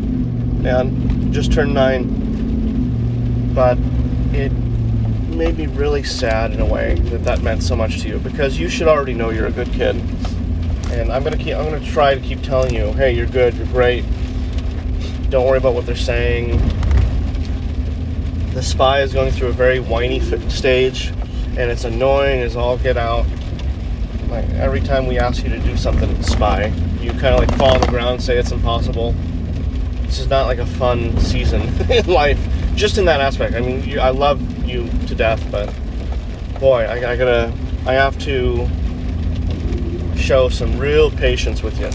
man, 0.62 1.32
just 1.32 1.54
turned 1.54 1.74
nine. 1.74 3.54
But 3.54 3.78
it 4.34 4.52
made 5.34 5.58
me 5.58 5.68
really 5.68 6.04
sad 6.04 6.52
in 6.52 6.60
a 6.60 6.66
way 6.66 6.96
that 6.96 7.24
that 7.24 7.42
meant 7.44 7.64
so 7.64 7.78
much 7.78 8.02
to 8.02 8.10
you 8.10 8.20
because 8.20 8.60
you 8.60 8.68
should 8.68 8.90
already 8.90 9.14
know 9.14 9.30
you're 9.30 9.48
a 9.48 9.52
good 9.52 9.72
kid. 9.72 9.96
And 10.92 11.12
I'm 11.12 11.24
gonna 11.24 11.38
keep. 11.38 11.56
I'm 11.56 11.66
gonna 11.66 11.86
try 11.86 12.16
to 12.16 12.22
keep 12.22 12.42
telling 12.42 12.74
you, 12.74 12.94
hey, 12.94 13.12
you're 13.12 13.28
good, 13.28 13.56
you're 13.56 13.68
great. 13.68 14.06
Don't 15.30 15.46
worry 15.46 15.58
about 15.58 15.74
what 15.74 15.86
they're 15.86 15.96
saying. 15.96 16.58
The 18.54 18.64
spy 18.64 19.02
is 19.02 19.14
going 19.14 19.32
through 19.32 19.50
a 19.50 19.54
very 19.54 19.80
whiny 19.80 20.20
stage, 20.50 21.08
and 21.10 21.70
it's 21.70 21.84
annoying 21.84 22.42
as 22.42 22.56
all 22.56 22.78
get 22.78 22.98
out. 22.98 23.26
Like 24.30 24.50
every 24.52 24.82
time 24.82 25.06
we 25.06 25.20
ask 25.20 25.44
you 25.44 25.50
to 25.50 25.60
do 25.60 25.76
something, 25.78 26.22
spy, 26.24 26.68
you 27.02 27.12
kind 27.12 27.36
of 27.36 27.40
like 27.40 27.54
fall 27.58 27.76
on 27.76 27.82
the 27.82 27.88
ground 27.88 28.22
say 28.22 28.38
it's 28.38 28.52
impossible. 28.52 29.14
This 30.04 30.20
is 30.20 30.30
not 30.30 30.48
like 30.48 30.60
a 30.60 30.66
fun 30.66 31.18
season 31.20 31.62
in 31.92 32.06
life, 32.08 32.40
just 32.76 32.98
in 32.98 33.06
that 33.06 33.20
aspect. 33.20 33.56
I 33.56 33.60
mean, 33.60 33.84
you, 33.84 34.00
I 34.00 34.10
love 34.10 34.42
you 34.66 34.90
to 35.08 35.16
death, 35.16 35.46
but 35.52 35.74
boy, 36.60 36.84
I, 36.84 37.12
I 37.12 37.18
gotta, 37.18 37.54
I 37.86 37.94
have 37.94 38.18
to 38.20 38.68
show 40.28 40.50
some 40.50 40.78
real 40.78 41.10
patience 41.10 41.64
with 41.64 41.80
you 41.80 41.88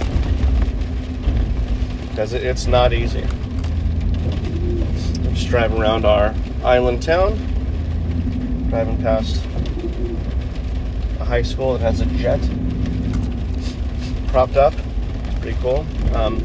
because 2.08 2.32
it's 2.32 2.66
not 2.66 2.94
easy. 2.94 3.24
I'm 3.24 5.34
just 5.34 5.48
driving 5.48 5.78
around 5.78 6.06
our 6.06 6.34
island 6.64 7.02
town, 7.02 7.36
driving 8.70 8.96
past 9.02 9.44
a 11.20 11.26
high 11.26 11.42
school 11.42 11.76
that 11.76 11.82
has 11.82 12.00
a 12.00 12.06
jet 12.06 12.40
propped 14.28 14.56
up. 14.56 14.72
Pretty 15.42 15.58
cool. 15.60 15.84
Um, 16.14 16.40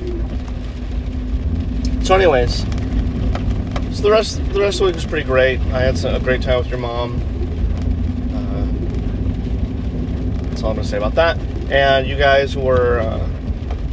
so, 2.04 2.16
anyways, 2.16 2.64
so 3.96 4.04
the 4.04 4.12
rest 4.12 4.44
the 4.52 4.60
rest 4.60 4.76
of 4.76 4.80
the 4.80 4.86
week 4.88 4.96
was 4.96 5.06
pretty 5.06 5.26
great. 5.26 5.62
I 5.72 5.84
had 5.84 6.04
a 6.04 6.20
great 6.20 6.42
time 6.42 6.58
with 6.58 6.68
your 6.68 6.80
mom. 6.80 7.22
Uh, 8.36 8.66
that's 10.50 10.64
all 10.64 10.72
I'm 10.72 10.76
gonna 10.76 10.86
say 10.86 10.98
about 10.98 11.16
that. 11.16 11.47
And 11.70 12.08
you 12.08 12.18
guys 12.18 12.56
were 12.56 13.00
uh, 13.00 13.30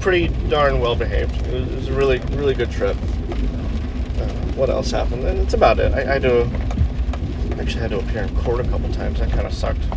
pretty 0.01 0.29
darn 0.49 0.81
well 0.81 0.97
behaved. 0.97 1.35
It 1.47 1.53
was, 1.53 1.69
it 1.69 1.75
was, 1.77 1.89
a 1.89 1.93
really 1.93 2.19
really 2.37 2.55
good 2.55 2.71
trip. 2.71 2.97
Uh, 2.97 4.29
what 4.55 4.71
else 4.71 4.91
happened? 4.91 5.25
And 5.25 5.39
it's 5.41 5.55
about 5.55 5.79
it. 5.79 5.93
I, 5.93 6.17
I 6.17 6.19
to 6.21 6.45
actually 7.59 7.81
had 7.81 7.91
to 7.91 7.99
appear 7.99 8.23
in 8.23 8.37
court 8.37 8.61
a 8.61 8.69
couple 8.69 8.93
times. 8.93 9.19
That 9.19 9.31
kind 9.31 9.47
of 9.47 9.53
sucked 9.53 9.89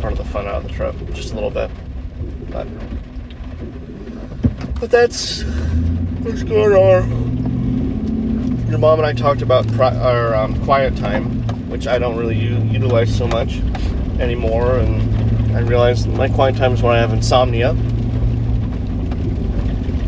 part 0.00 0.12
of 0.12 0.18
the 0.18 0.24
fun 0.24 0.46
out 0.46 0.56
of 0.56 0.62
the 0.64 0.70
trip, 0.70 0.94
just 1.12 1.32
a 1.32 1.34
little 1.34 1.50
bit. 1.50 1.70
But 2.50 2.68
but 4.78 4.90
that's 4.90 5.42
what's 6.22 6.42
going 6.42 6.72
on 6.72 7.30
your 8.70 8.78
mom 8.78 9.00
and 9.00 9.06
I 9.06 9.12
talked 9.12 9.42
about 9.42 9.66
pri- 9.72 9.96
our 9.96 10.32
um, 10.32 10.64
quiet 10.64 10.96
time, 10.96 11.42
which 11.68 11.88
I 11.88 11.98
don't 11.98 12.16
really 12.16 12.36
u- 12.36 12.62
utilize 12.70 13.14
so 13.14 13.26
much 13.26 13.58
anymore, 14.20 14.78
and 14.78 15.09
I 15.54 15.60
realize 15.60 16.06
my 16.06 16.28
quiet 16.28 16.56
time 16.56 16.72
is 16.72 16.82
when 16.82 16.96
I 16.96 16.98
have 16.98 17.12
insomnia. 17.12 17.70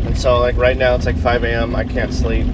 And 0.05 0.17
so, 0.17 0.39
like 0.39 0.57
right 0.57 0.77
now, 0.77 0.95
it's 0.95 1.05
like 1.05 1.17
5 1.17 1.43
a.m. 1.43 1.75
I 1.75 1.83
can't 1.83 2.13
sleep. 2.13 2.45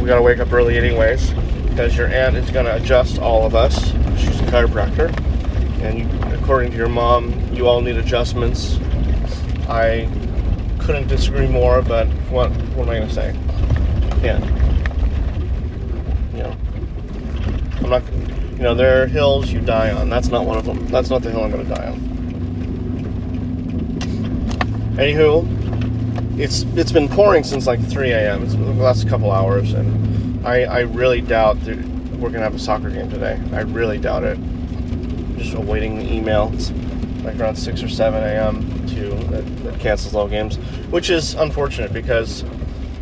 We 0.00 0.06
gotta 0.06 0.22
wake 0.22 0.38
up 0.38 0.52
early, 0.52 0.76
anyways, 0.76 1.30
because 1.68 1.96
your 1.96 2.08
aunt 2.08 2.36
is 2.36 2.50
gonna 2.50 2.76
adjust 2.76 3.18
all 3.18 3.46
of 3.46 3.54
us. 3.54 3.90
She's 4.18 4.40
a 4.40 4.44
chiropractor, 4.44 5.16
and 5.82 5.98
you, 5.98 6.08
according 6.34 6.72
to 6.72 6.76
your 6.76 6.88
mom, 6.88 7.54
you 7.54 7.68
all 7.68 7.80
need 7.80 7.96
adjustments. 7.96 8.78
I 9.68 10.08
couldn't 10.78 11.08
disagree 11.08 11.48
more, 11.48 11.82
but 11.82 12.06
what 12.30 12.50
what 12.74 12.88
am 12.88 12.90
I 12.90 12.98
gonna 13.00 13.10
say? 13.10 13.34
Yeah 14.22 14.40
you 16.38 16.44
know, 16.44 16.56
I'm 17.82 17.90
not, 17.90 18.12
you 18.12 18.62
know, 18.62 18.74
there 18.74 19.02
are 19.02 19.06
hills 19.06 19.50
you 19.50 19.60
die 19.60 19.90
on. 19.90 20.08
That's 20.08 20.28
not 20.28 20.46
one 20.46 20.56
of 20.56 20.64
them. 20.64 20.86
That's 20.86 21.10
not 21.10 21.22
the 21.22 21.30
hill 21.30 21.42
I'm 21.42 21.50
to 21.50 21.64
die 21.64 21.88
on. 21.88 22.17
Anywho, 24.98 26.38
it's 26.38 26.62
it's 26.76 26.92
been 26.92 27.08
pouring 27.08 27.44
since 27.44 27.66
like 27.66 27.80
3 27.88 28.10
a.m. 28.10 28.42
It's 28.42 28.54
the 28.54 28.60
last 28.60 29.08
couple 29.08 29.30
hours, 29.30 29.72
and 29.72 30.46
I 30.46 30.64
I 30.64 30.80
really 30.80 31.20
doubt 31.20 31.62
that 31.64 31.78
we're 32.18 32.30
gonna 32.30 32.44
have 32.44 32.54
a 32.54 32.58
soccer 32.58 32.90
game 32.90 33.08
today. 33.10 33.40
I 33.52 33.60
really 33.60 33.98
doubt 33.98 34.24
it. 34.24 34.38
Just 35.36 35.54
awaiting 35.54 35.98
the 35.98 36.12
email. 36.12 36.52
Like 37.22 37.38
around 37.38 37.56
6 37.56 37.82
or 37.82 37.88
7 37.88 38.22
a.m. 38.22 38.86
to 38.88 39.10
that, 39.30 39.64
that 39.64 39.80
cancels 39.80 40.14
all 40.14 40.28
games, 40.28 40.56
which 40.90 41.10
is 41.10 41.34
unfortunate 41.34 41.92
because 41.92 42.44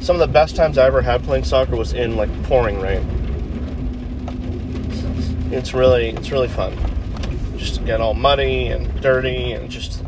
some 0.00 0.16
of 0.16 0.20
the 0.20 0.26
best 0.26 0.56
times 0.56 0.78
I 0.78 0.86
ever 0.86 1.02
had 1.02 1.22
playing 1.22 1.44
soccer 1.44 1.76
was 1.76 1.92
in 1.92 2.16
like 2.16 2.30
pouring 2.44 2.80
rain 2.80 3.16
it's 5.50 5.72
really 5.72 6.10
it's 6.10 6.30
really 6.30 6.48
fun. 6.48 6.76
Just 7.56 7.76
to 7.76 7.80
get 7.82 8.00
all 8.00 8.14
muddy 8.14 8.68
and 8.68 9.00
dirty 9.00 9.52
and 9.52 9.70
just 9.70 10.02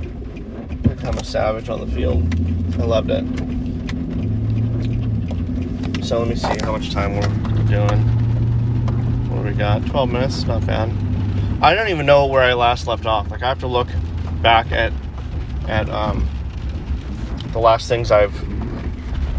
become 1.08 1.22
a 1.22 1.24
savage 1.24 1.70
on 1.70 1.80
the 1.80 1.86
field. 1.86 2.22
I 2.78 2.84
loved 2.84 3.10
it. 3.10 3.24
So 6.04 6.18
let 6.18 6.28
me 6.28 6.34
see 6.34 6.54
how 6.60 6.72
much 6.72 6.90
time 6.90 7.14
we're 7.14 7.22
doing. 7.64 8.00
What 9.30 9.42
do 9.42 9.48
we 9.48 9.54
got? 9.54 9.86
12 9.86 10.10
minutes, 10.10 10.44
not 10.44 10.66
bad. 10.66 10.90
I 11.62 11.74
don't 11.74 11.88
even 11.88 12.04
know 12.04 12.26
where 12.26 12.42
I 12.42 12.52
last 12.52 12.86
left 12.86 13.06
off. 13.06 13.30
Like 13.30 13.42
I 13.42 13.48
have 13.48 13.60
to 13.60 13.66
look 13.66 13.88
back 14.42 14.70
at 14.70 14.92
at 15.66 15.88
um, 15.88 16.28
the 17.52 17.58
last 17.58 17.88
things 17.88 18.10
I've 18.10 18.34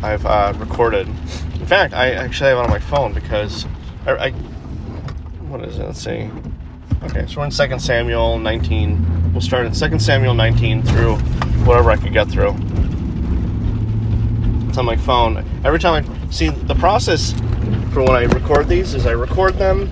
I've 0.04 0.26
uh, 0.26 0.54
recorded. 0.58 1.08
In 1.08 1.68
fact, 1.68 1.94
I 1.94 2.12
actually 2.14 2.50
have 2.50 2.58
it 2.58 2.62
on 2.62 2.70
my 2.72 2.80
phone 2.80 3.14
because 3.14 3.68
I, 4.08 4.12
I 4.14 4.32
what 4.32 5.64
is 5.64 5.78
it? 5.78 5.86
Let's 5.86 6.02
see. 6.02 6.32
Okay, 7.04 7.28
so 7.28 7.40
we're 7.40 7.46
in 7.46 7.52
Second 7.52 7.80
Samuel 7.80 8.40
19. 8.40 9.34
We'll 9.34 9.42
start 9.42 9.68
in 9.68 9.74
Second 9.76 10.00
Samuel 10.00 10.34
19 10.34 10.82
through 10.84 11.18
whatever 11.66 11.92
I 11.92 11.98
could 11.98 12.14
get 12.14 12.30
through. 12.30 12.56
It's 14.68 14.78
on 14.78 14.86
my 14.86 14.98
phone. 14.98 15.46
Every 15.64 15.80
time 15.80 16.06
I 16.06 16.32
see 16.32 16.50
the 16.50 16.76
process 16.76 17.34
for 17.94 18.02
when 18.04 18.16
I 18.16 18.24
record 18.24 18.68
these 18.68 18.94
is 18.94 19.06
I 19.06 19.12
record 19.12 19.56
them. 19.56 19.90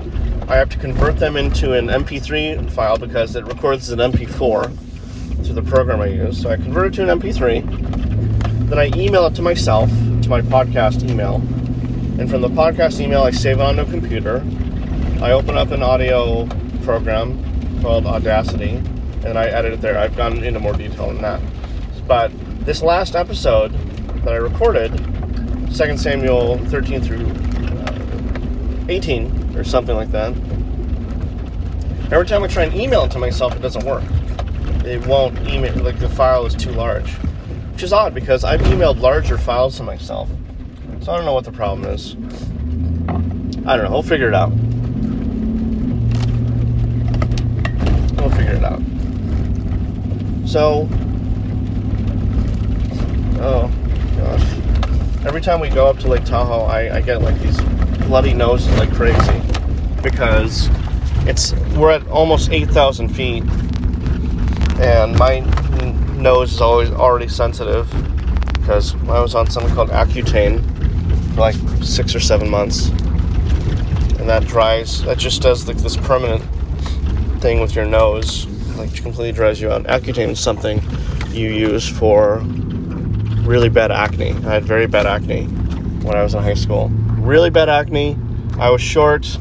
I 0.48 0.56
have 0.56 0.70
to 0.70 0.78
convert 0.78 1.18
them 1.18 1.36
into 1.36 1.74
an 1.74 1.88
MP3 1.88 2.72
file 2.72 2.98
because 2.98 3.36
it 3.36 3.46
records 3.46 3.90
an 3.90 4.00
MP4 4.00 5.44
through 5.44 5.54
the 5.54 5.62
program 5.62 6.02
I 6.02 6.08
use. 6.08 6.42
So 6.42 6.50
I 6.50 6.56
convert 6.56 6.94
it 6.94 6.96
to 6.96 7.10
an 7.10 7.20
MP3. 7.20 8.70
Then 8.70 8.80
I 8.80 8.92
email 8.96 9.26
it 9.28 9.36
to 9.36 9.42
myself, 9.42 9.90
to 9.90 10.30
my 10.30 10.42
podcast 10.42 11.10
email. 11.10 11.36
And 12.20 12.30
from 12.30 12.42
the 12.42 12.50
podcast 12.50 13.00
email, 13.00 13.24
I 13.24 13.32
save 13.32 13.60
it 13.60 13.62
on 13.62 13.80
a 13.80 13.86
computer 13.86 14.44
I 15.20 15.32
open 15.32 15.58
up 15.58 15.72
an 15.72 15.82
audio 15.82 16.46
program 16.84 17.82
called 17.82 18.06
Audacity 18.06 18.84
and 19.28 19.38
I 19.38 19.48
edit 19.48 19.74
it 19.74 19.82
there. 19.82 19.98
I've 19.98 20.16
gone 20.16 20.44
into 20.44 20.60
more 20.60 20.74
detail 20.74 21.08
than 21.08 21.22
that. 21.22 21.42
But 22.08 22.32
this 22.66 22.82
last 22.82 23.16
episode 23.16 23.74
that 24.24 24.34
I 24.34 24.38
recorded, 24.38 24.96
2 25.76 25.98
Samuel 25.98 26.58
13 26.66 27.02
through 27.02 27.26
uh, 27.26 28.86
18 28.90 29.56
or 29.58 29.64
something 29.64 29.96
like 29.96 30.12
that, 30.12 30.32
every 32.12 32.26
time 32.26 32.44
I 32.44 32.48
try 32.48 32.64
and 32.64 32.74
email 32.74 33.04
it 33.04 33.12
to 33.12 33.20
myself, 33.20 33.56
it 33.56 33.62
doesn't 33.62 33.86
work. 33.86 34.04
It 34.86 35.06
won't 35.06 35.38
email, 35.48 35.76
like 35.84 36.00
the 36.00 36.10
file 36.10 36.46
is 36.46 36.56
too 36.56 36.72
large. 36.72 37.12
Which 37.74 37.84
is 37.84 37.92
odd 37.94 38.16
because 38.16 38.44
I've 38.46 38.62
emailed 38.62 39.02
larger 39.02 39.38
files 39.38 39.76
to 39.78 39.84
myself. 39.84 40.30
So 41.02 41.12
I 41.12 41.18
don't 41.18 41.26
know 41.26 41.34
what 41.34 41.44
the 41.46 41.52
problem 41.52 41.86
is. 41.90 42.16
I 43.68 43.76
don't 43.76 43.86
know. 43.86 43.92
We'll 43.92 44.02
figure 44.04 44.30
it 44.30 44.34
out. 44.34 44.52
We'll 48.18 48.30
figure 48.30 48.56
it 48.56 48.64
out. 48.64 48.82
So, 50.48 50.88
oh 53.42 53.70
gosh, 54.16 55.26
every 55.26 55.42
time 55.42 55.60
we 55.60 55.68
go 55.68 55.88
up 55.88 56.00
to 56.00 56.08
Lake 56.08 56.24
Tahoe, 56.24 56.62
I, 56.62 56.96
I 56.96 57.02
get 57.02 57.22
like 57.22 57.38
these 57.42 57.60
bloody 58.08 58.34
noses 58.34 58.74
like 58.78 58.94
crazy. 58.94 59.42
Because 60.02 60.70
it's 61.28 61.54
we're 61.76 61.92
at 61.92 62.08
almost 62.08 62.50
eight 62.52 62.70
thousand 62.70 63.10
feet, 63.10 63.44
and 64.80 65.20
my 65.20 65.40
nose 66.16 66.54
is 66.54 66.62
always 66.62 66.92
already 66.92 67.28
sensitive. 67.28 67.90
Because 68.54 68.96
I 69.10 69.20
was 69.20 69.36
on 69.36 69.50
something 69.50 69.76
called 69.76 69.90
Accutane 69.90 70.64
for 71.36 71.42
like 71.42 71.56
six 71.84 72.16
or 72.16 72.22
seven 72.22 72.50
months, 72.50 72.88
and 72.88 74.30
that 74.30 74.46
dries. 74.48 75.04
That 75.04 75.18
just 75.18 75.42
does 75.42 75.68
like 75.68 75.78
this 75.78 75.98
permanent 75.98 76.42
thing 77.42 77.60
with 77.60 77.76
your 77.76 77.86
nose, 77.86 78.48
like 78.78 78.96
completely 78.96 79.32
dries 79.32 79.60
you 79.60 79.72
out. 79.72 79.84
Accutane 79.84 80.30
is 80.30 80.40
something 80.40 80.82
you 81.32 81.50
use 81.50 81.88
for 81.88 82.40
really 83.44 83.70
bad 83.70 83.92
acne. 83.92 84.32
I 84.32 84.54
had 84.54 84.66
very 84.66 84.88
bad 84.88 85.06
acne 85.06 85.46
when 86.04 86.16
I 86.16 86.24
was 86.24 86.34
in 86.34 86.44
high 86.44 86.54
school. 86.54 86.90
Really 87.18 87.50
bad 87.50 87.70
acne. 87.70 88.18
I 88.60 88.70
was 88.70 88.82
short. 88.82 89.38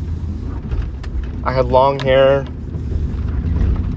I 1.45 1.53
had 1.53 1.67
long 1.67 1.99
hair. 2.01 2.41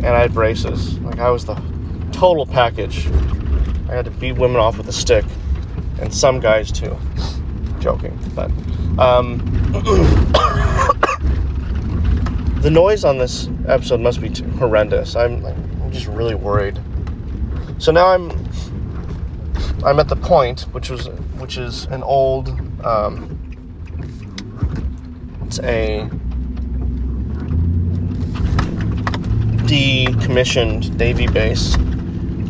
And 0.01 0.07
I 0.07 0.21
had 0.21 0.33
braces. 0.33 0.97
Like 0.99 1.19
I 1.19 1.29
was 1.29 1.45
the 1.45 1.55
total 2.11 2.45
package. 2.45 3.07
I 3.89 3.93
had 3.93 4.05
to 4.05 4.11
beat 4.11 4.33
women 4.33 4.57
off 4.57 4.77
with 4.77 4.87
a 4.87 4.93
stick, 4.93 5.25
and 5.99 6.13
some 6.13 6.39
guys 6.39 6.71
too. 6.71 6.95
Joking, 7.79 8.17
but 8.35 8.51
um, 8.99 9.37
the 12.61 12.69
noise 12.71 13.03
on 13.03 13.17
this 13.17 13.47
episode 13.69 14.01
must 14.01 14.21
be 14.21 14.29
horrendous. 14.57 15.15
I'm, 15.15 15.45
I'm 15.45 15.91
just 15.91 16.07
really 16.07 16.35
worried. 16.35 16.79
So 17.77 17.91
now 17.91 18.07
I'm 18.07 18.29
I'm 19.85 19.99
at 19.99 20.09
the 20.09 20.17
point, 20.17 20.61
which 20.73 20.89
was 20.89 21.07
which 21.37 21.57
is 21.57 21.85
an 21.85 22.03
old 22.03 22.49
um, 22.85 23.37
it's 25.49 25.59
a 25.61 26.07
decommissioned 29.69 30.95
Navy 30.95 31.25
base, 31.27 31.75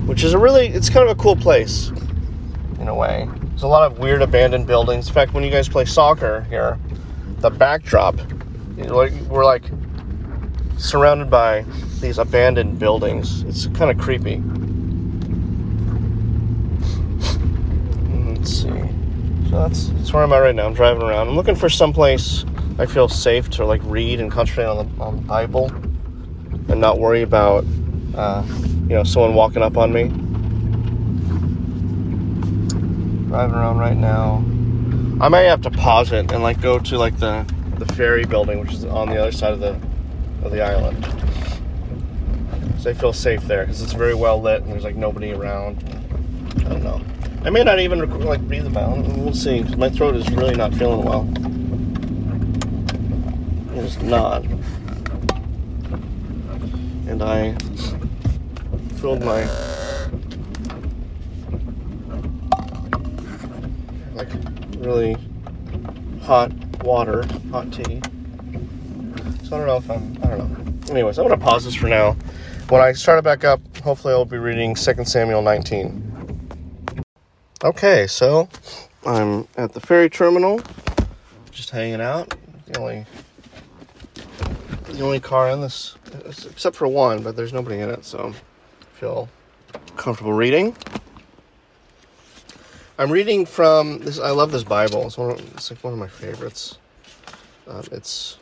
which 0.05 0.23
is 0.23 0.33
a 0.33 0.37
really, 0.37 0.67
it's 0.67 0.89
kind 0.89 1.07
of 1.07 1.17
a 1.17 1.21
cool 1.21 1.35
place 1.35 1.91
in 2.79 2.87
a 2.87 2.95
way. 2.95 3.29
There's 3.49 3.63
a 3.63 3.67
lot 3.67 3.89
of 3.89 3.99
weird 3.99 4.21
abandoned 4.21 4.67
buildings. 4.67 5.07
In 5.07 5.13
fact, 5.13 5.33
when 5.33 5.43
you 5.45 5.49
guys 5.49 5.69
play 5.69 5.85
soccer 5.85 6.41
here, 6.49 6.77
the 7.39 7.49
backdrop, 7.49 8.19
like, 8.77 9.13
we're 9.29 9.45
like 9.45 9.63
surrounded 10.79 11.29
by 11.29 11.65
these 11.99 12.17
abandoned 12.17 12.79
buildings. 12.79 13.43
It's 13.43 13.67
kind 13.67 13.91
of 13.91 13.97
creepy. 13.97 14.41
Let's 18.25 18.51
see. 18.51 19.49
So 19.49 19.59
that's, 19.59 19.89
that's 19.89 20.13
where 20.13 20.23
I'm 20.23 20.31
at 20.31 20.37
right 20.37 20.55
now. 20.55 20.65
I'm 20.65 20.73
driving 20.73 21.03
around. 21.03 21.27
I'm 21.27 21.35
looking 21.35 21.55
for 21.55 21.69
some 21.69 21.93
place 21.93 22.45
I 22.79 22.85
feel 22.85 23.09
safe 23.09 23.49
to 23.51 23.65
like 23.65 23.81
read 23.83 24.21
and 24.21 24.31
concentrate 24.31 24.63
on 24.63 24.77
the, 24.77 25.03
on 25.03 25.17
the 25.17 25.21
Bible 25.23 25.65
and 26.69 26.79
not 26.79 26.97
worry 26.97 27.23
about 27.23 27.65
uh, 28.15 28.41
you 28.47 28.95
know 28.95 29.03
someone 29.03 29.33
walking 29.33 29.61
up 29.61 29.75
on 29.75 29.91
me. 29.91 30.03
Driving 33.27 33.55
around 33.55 33.79
right 33.79 33.97
now. 33.97 34.37
I 35.19 35.27
may 35.27 35.43
have 35.43 35.61
to 35.63 35.71
pause 35.71 36.13
it 36.13 36.31
and 36.31 36.41
like 36.41 36.61
go 36.61 36.79
to 36.79 36.97
like 36.97 37.19
the 37.19 37.45
the 37.79 37.85
ferry 37.95 38.23
building, 38.23 38.59
which 38.61 38.71
is 38.71 38.85
on 38.85 39.09
the 39.09 39.17
other 39.17 39.33
side 39.33 39.51
of 39.51 39.59
the 39.59 39.77
of 40.43 40.51
the 40.51 40.61
island. 40.61 41.05
So 42.79 42.89
I 42.89 42.93
feel 42.93 43.13
safe 43.13 43.41
there 43.43 43.65
because 43.65 43.81
it's 43.81 43.93
very 43.93 44.13
well 44.13 44.41
lit 44.41 44.61
and 44.61 44.71
there's 44.71 44.83
like 44.83 44.95
nobody 44.95 45.31
around. 45.31 45.83
I 46.59 46.69
don't 46.69 46.83
know. 46.83 47.01
I 47.43 47.49
may 47.49 47.63
not 47.63 47.79
even 47.79 47.99
like 48.21 48.41
breathe 48.41 48.67
about. 48.67 48.97
We'll 48.97 49.33
see. 49.33 49.63
My 49.63 49.89
throat 49.89 50.15
is 50.15 50.29
really 50.31 50.55
not 50.55 50.73
feeling 50.73 51.03
well. 51.03 51.27
It 53.77 53.85
is 53.85 54.01
not 54.01 54.45
and 57.09 57.23
I 57.23 57.55
filled 58.97 59.23
my 59.23 59.43
like 64.13 64.29
really 64.77 65.17
hot 66.21 66.51
water, 66.83 67.25
hot 67.51 67.73
tea. 67.73 68.01
So 69.49 69.55
I 69.55 69.65
don't 69.65 69.67
know 69.67 69.77
if 69.77 69.89
I'm, 69.89 70.23
I 70.23 70.37
don't 70.37 70.37
know. 70.37 70.93
Anyways, 70.93 71.17
I'm 71.17 71.25
going 71.25 71.39
to 71.39 71.43
pause 71.43 71.65
this 71.65 71.73
for 71.73 71.87
now. 71.87 72.15
When 72.69 72.81
I 72.81 72.91
start 72.91 73.17
it 73.17 73.23
back 73.23 73.43
up, 73.43 73.59
hopefully 73.77 74.13
I'll 74.13 74.23
be 74.23 74.37
reading 74.37 74.75
2 74.75 75.05
Samuel 75.05 75.41
19. 75.41 77.03
Okay, 77.63 78.05
so 78.05 78.47
I'm 79.07 79.47
at 79.57 79.73
the 79.73 79.79
ferry 79.79 80.07
terminal, 80.07 80.61
just 81.49 81.71
hanging 81.71 81.99
out. 81.99 82.35
The 82.67 82.79
only 82.79 83.05
the 84.83 85.01
only 85.01 85.19
car 85.19 85.49
in 85.49 85.61
this, 85.61 85.95
except 86.45 86.75
for 86.75 86.87
one, 86.87 87.23
but 87.23 87.35
there's 87.35 87.51
nobody 87.51 87.79
in 87.79 87.89
it, 87.89 88.05
so 88.05 88.31
I 88.35 88.99
feel 88.99 89.29
comfortable 89.97 90.33
reading. 90.33 90.75
I'm 92.99 93.11
reading 93.11 93.47
from 93.47 93.97
this. 93.99 94.19
I 94.19 94.29
love 94.29 94.51
this 94.51 94.63
Bible. 94.63 95.07
It's 95.07 95.17
one. 95.17 95.31
Of, 95.31 95.39
it's 95.53 95.71
like 95.71 95.83
one 95.83 95.93
of 95.93 95.99
my 95.99 96.07
favorites. 96.07 96.77
Um, 97.67 97.83
it's 97.91 98.38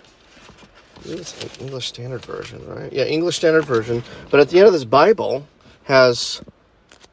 it's 1.06 1.60
English 1.60 1.88
Standard 1.88 2.26
Version, 2.26 2.66
right? 2.68 2.92
Yeah, 2.92 3.06
English 3.06 3.38
Standard 3.38 3.66
Version. 3.66 4.04
But 4.30 4.40
at 4.40 4.50
the 4.50 4.60
end 4.60 4.68
of 4.68 4.74
this 4.74 4.86
Bible 4.86 5.48
has 5.84 6.42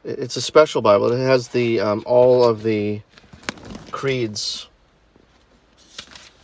it's 0.05 0.35
a 0.35 0.41
special 0.41 0.81
Bible. 0.81 1.11
It 1.11 1.17
has 1.19 1.47
the 1.47 1.79
um, 1.79 2.03
all 2.05 2.43
of 2.43 2.61
the 2.61 3.01
creeds. 3.91 4.67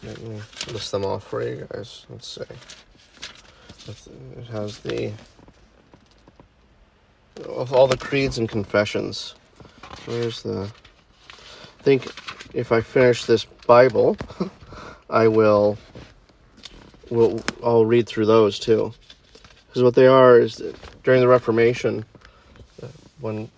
Let 0.03 0.19
me 0.21 0.41
list 0.71 0.91
them 0.91 1.05
off 1.05 1.27
for 1.27 1.43
you 1.43 1.67
guys. 1.71 2.07
Let's 2.09 2.27
see. 2.27 2.41
It 4.37 4.47
has 4.47 4.79
the 4.79 5.13
all 7.71 7.87
the 7.87 7.97
creeds 7.97 8.39
and 8.39 8.49
confessions. 8.49 9.35
Where's 10.05 10.41
the? 10.41 10.71
I 11.79 11.83
think 11.83 12.11
if 12.53 12.71
I 12.71 12.81
finish 12.81 13.25
this 13.25 13.45
Bible, 13.45 14.17
I 15.09 15.27
will. 15.27 15.77
Will 17.11 17.43
I'll 17.63 17.85
read 17.85 18.07
through 18.07 18.25
those 18.25 18.57
too, 18.57 18.93
because 19.67 19.83
what 19.83 19.95
they 19.95 20.07
are 20.07 20.39
is 20.39 20.61
during 21.03 21.19
the 21.19 21.27
Reformation, 21.27 22.05
uh, 22.81 22.87
when 23.19 23.49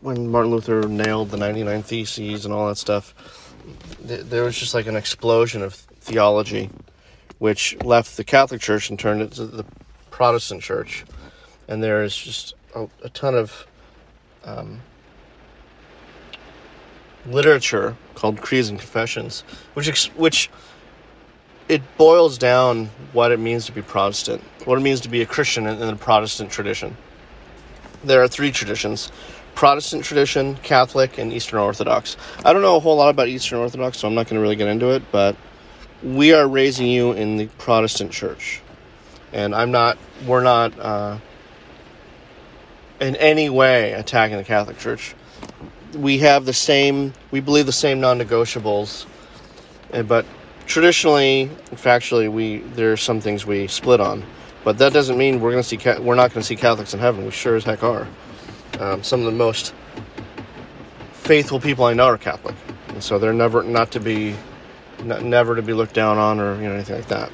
when 0.00 0.28
Martin 0.28 0.52
Luther 0.52 0.86
nailed 0.86 1.30
the 1.30 1.36
99 1.36 1.82
Theses 1.82 2.44
and 2.44 2.54
all 2.54 2.68
that 2.68 2.78
stuff, 2.78 3.14
there 4.00 4.44
was 4.44 4.56
just 4.56 4.74
like 4.74 4.86
an 4.86 4.96
explosion 4.96 5.62
of 5.62 5.74
theology 5.74 6.70
which 7.38 7.76
left 7.84 8.16
the 8.16 8.24
Catholic 8.24 8.60
Church 8.60 8.90
and 8.90 8.98
turned 8.98 9.22
it 9.22 9.32
to 9.32 9.46
the 9.46 9.64
Protestant 10.10 10.62
Church. 10.62 11.04
And 11.68 11.82
there 11.82 12.02
is 12.02 12.16
just 12.16 12.54
a, 12.74 12.88
a 13.02 13.08
ton 13.10 13.34
of 13.34 13.66
um, 14.44 14.80
literature 17.26 17.96
called 18.14 18.40
Creeds 18.40 18.68
and 18.68 18.78
Confessions, 18.78 19.42
which 19.74 20.06
which 20.08 20.50
it 21.68 21.82
boils 21.96 22.38
down 22.38 22.86
what 23.12 23.30
it 23.30 23.38
means 23.38 23.66
to 23.66 23.72
be 23.72 23.82
Protestant, 23.82 24.42
what 24.64 24.78
it 24.78 24.80
means 24.80 25.00
to 25.02 25.08
be 25.08 25.22
a 25.22 25.26
Christian 25.26 25.66
in, 25.66 25.80
in 25.80 25.86
the 25.86 25.96
Protestant 25.96 26.50
tradition. 26.50 26.96
There 28.04 28.22
are 28.22 28.28
three 28.28 28.52
traditions 28.52 29.12
Protestant 29.54 30.04
tradition, 30.04 30.54
Catholic, 30.62 31.18
and 31.18 31.32
Eastern 31.32 31.58
Orthodox. 31.58 32.16
I 32.44 32.52
don't 32.52 32.62
know 32.62 32.76
a 32.76 32.80
whole 32.80 32.94
lot 32.94 33.08
about 33.08 33.26
Eastern 33.26 33.58
Orthodox, 33.58 33.98
so 33.98 34.06
I'm 34.06 34.14
not 34.14 34.28
going 34.28 34.36
to 34.36 34.40
really 34.40 34.54
get 34.54 34.68
into 34.68 34.90
it, 34.90 35.02
but 35.10 35.34
we 36.00 36.32
are 36.32 36.46
raising 36.46 36.86
you 36.86 37.10
in 37.10 37.38
the 37.38 37.46
Protestant 37.58 38.12
church. 38.12 38.62
And 39.32 39.52
I'm 39.52 39.72
not, 39.72 39.98
we're 40.28 40.44
not 40.44 40.78
uh, 40.78 41.18
in 43.00 43.16
any 43.16 43.50
way 43.50 43.94
attacking 43.94 44.36
the 44.36 44.44
Catholic 44.44 44.78
Church. 44.78 45.16
We 45.92 46.18
have 46.18 46.44
the 46.44 46.52
same, 46.52 47.12
we 47.32 47.40
believe 47.40 47.66
the 47.66 47.72
same 47.72 47.98
non 47.98 48.20
negotiables, 48.20 49.06
but 50.06 50.24
traditionally, 50.68 51.50
factually, 51.72 52.30
we 52.30 52.58
there 52.76 52.92
are 52.92 52.96
some 52.96 53.20
things 53.20 53.44
we 53.44 53.66
split 53.66 54.00
on. 54.00 54.24
But 54.62 54.78
that 54.78 54.92
doesn't 54.92 55.18
mean 55.18 55.40
we're 55.40 55.50
going 55.50 55.62
to 55.62 55.68
see 55.68 55.78
we're 56.00 56.14
not 56.14 56.32
going 56.32 56.42
to 56.42 56.46
see 56.46 56.56
Catholics 56.56 56.94
in 56.94 57.00
heaven. 57.00 57.24
We 57.24 57.32
sure 57.32 57.56
as 57.56 57.64
heck 57.64 57.82
are. 57.82 58.06
Um, 58.78 59.02
some 59.02 59.20
of 59.20 59.26
the 59.26 59.32
most 59.32 59.74
faithful 61.12 61.58
people 61.58 61.84
I 61.84 61.94
know 61.94 62.04
are 62.04 62.18
Catholic, 62.18 62.54
and 62.88 63.02
so 63.02 63.18
they're 63.18 63.32
never 63.32 63.64
not 63.64 63.90
to 63.92 64.00
be 64.00 64.36
N- 65.00 65.30
never 65.30 65.54
to 65.54 65.62
be 65.62 65.72
looked 65.72 65.94
down 65.94 66.18
on 66.18 66.40
or 66.40 66.56
you 66.56 66.68
know 66.68 66.74
anything 66.74 66.96
like 66.96 67.08
that. 67.08 67.30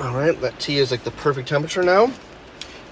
All 0.00 0.14
right, 0.14 0.38
that 0.40 0.58
tea 0.58 0.78
is 0.78 0.90
like 0.90 1.04
the 1.04 1.10
perfect 1.10 1.48
temperature 1.48 1.82
now. 1.82 2.12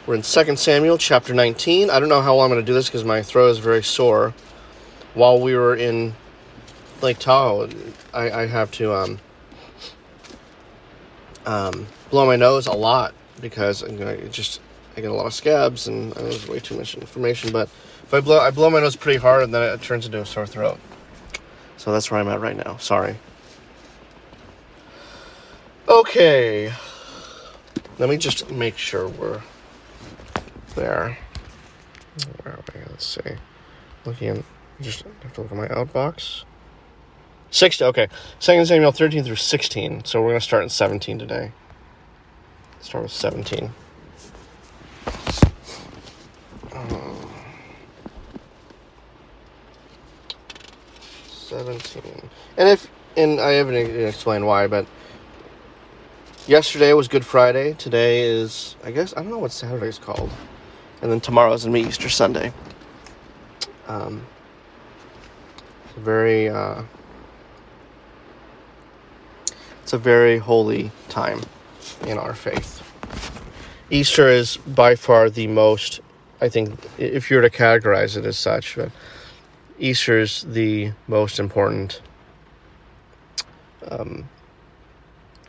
We're 0.07 0.15
in 0.15 0.23
2 0.23 0.57
Samuel 0.57 0.99
chapter 0.99 1.35
19. 1.35 1.91
I 1.91 2.01
don't 2.01 2.09
know 2.09 2.23
how 2.23 2.35
long 2.35 2.47
I'm 2.47 2.57
going 2.57 2.65
to 2.65 2.67
do 2.67 2.75
this 2.75 2.89
because 2.89 3.05
my 3.05 3.23
throat 3.23 3.49
is 3.49 3.59
very 3.59 3.83
sore. 3.83 4.35
While 5.15 5.41
we 5.41 5.55
were 5.55 5.77
in 5.77 6.15
Lake 7.03 7.19
Tahoe, 7.19 7.69
I, 8.15 8.31
I 8.31 8.47
have 8.47 8.71
to 8.73 8.95
um, 8.95 9.19
um, 11.45 11.87
blow 12.11 12.27
my 12.27 12.37
nose 12.37 12.67
a 12.67 12.73
lot 12.73 13.15
because 13.41 13.83
it 13.83 14.33
just 14.33 14.61
I 14.97 15.01
get 15.01 15.11
a 15.11 15.15
lot 15.15 15.27
of 15.27 15.35
scabs 15.35 15.89
and 15.89 16.13
uh, 16.17 16.23
there's 16.23 16.49
way 16.49 16.61
too 16.61 16.77
much 16.77 16.95
information. 16.95 17.53
But 17.53 17.69
if 18.03 18.13
I 18.13 18.21
blow, 18.21 18.41
I 18.41 18.51
blow 18.51 18.71
my 18.71 18.81
nose 18.81 18.97
pretty 18.97 19.19
hard, 19.19 19.43
and 19.43 19.55
then 19.55 19.63
it 19.63 19.83
turns 19.83 20.07
into 20.07 20.21
a 20.21 20.27
sore 20.27 20.47
throat. 20.47 20.79
So 21.77 21.93
that's 21.93 22.11
where 22.11 22.21
I'm 22.21 22.29
at 22.29 22.41
right 22.41 22.57
now. 22.57 22.77
Sorry. 22.77 23.17
Okay. 25.89 26.73
Let 27.99 28.09
me 28.09 28.17
just 28.17 28.51
make 28.51 28.79
sure 28.79 29.09
we're 29.09 29.43
there. 30.75 31.19
Where 32.43 32.55
are 32.55 32.65
we? 32.75 32.81
Let's 32.89 33.07
see. 33.07 33.37
Looking 34.05 34.29
in, 34.29 34.45
just 34.83 35.05
have 35.23 35.33
to 35.35 35.43
look 35.43 35.53
at 35.53 35.57
my 35.57 35.69
outbox. 35.69 36.45
60, 37.51 37.85
okay. 37.85 38.09
2 38.41 38.65
Samuel 38.65 38.93
13 38.93 39.25
through 39.25 39.37
16. 39.37 40.05
So 40.05 40.21
we're 40.21 40.31
going 40.31 40.41
to 40.41 40.45
start 40.45 40.65
at 40.65 40.71
17 40.71 41.19
today. 41.19 41.53
Start 42.81 43.05
with 43.05 43.13
17. 43.13 43.73
17. 51.53 52.31
And 52.57 52.69
if, 52.69 52.89
and 53.17 53.41
I 53.41 53.53
haven't 53.53 53.77
explained 53.77 54.47
why, 54.47 54.67
but 54.67 54.87
yesterday 56.47 56.93
was 56.95 57.09
Good 57.09 57.27
Friday. 57.27 57.75
Today 57.75 58.23
is, 58.23 58.77
I 58.83 58.91
guess, 58.91 59.13
I 59.17 59.23
don't 59.23 59.31
know 59.31 59.39
what 59.39 59.53
Saturday 59.53 59.89
is 59.89 59.99
called. 59.99 60.31
And 61.03 61.11
then 61.11 61.21
tomorrow 61.21 61.53
is 61.53 61.65
going 61.65 61.75
to 61.75 61.83
be 61.83 61.89
Easter 61.89 62.09
Sunday. 62.09 62.53
Um, 63.87 64.27
it's 65.93 65.99
a 65.99 66.05
very, 66.05 66.49
uh, 66.49 66.83
it's 69.83 69.93
a 69.93 69.99
very 69.99 70.39
holy 70.39 70.91
time 71.11 71.43
in 72.07 72.17
our 72.17 72.35
faith. 72.35 72.83
Easter 73.91 74.27
is 74.27 74.57
by 74.57 74.95
far 74.95 75.29
the 75.29 75.47
most, 75.49 76.01
I 76.41 76.49
think, 76.49 76.79
if 76.97 77.31
you 77.31 77.37
were 77.37 77.43
to 77.43 77.51
categorize 77.51 78.17
it 78.17 78.25
as 78.25 78.39
such, 78.39 78.77
but 78.77 78.91
Easter 79.79 80.19
is 80.19 80.47
the 80.49 80.93
most 81.09 81.39
important 81.39 82.01
um, 83.91 84.27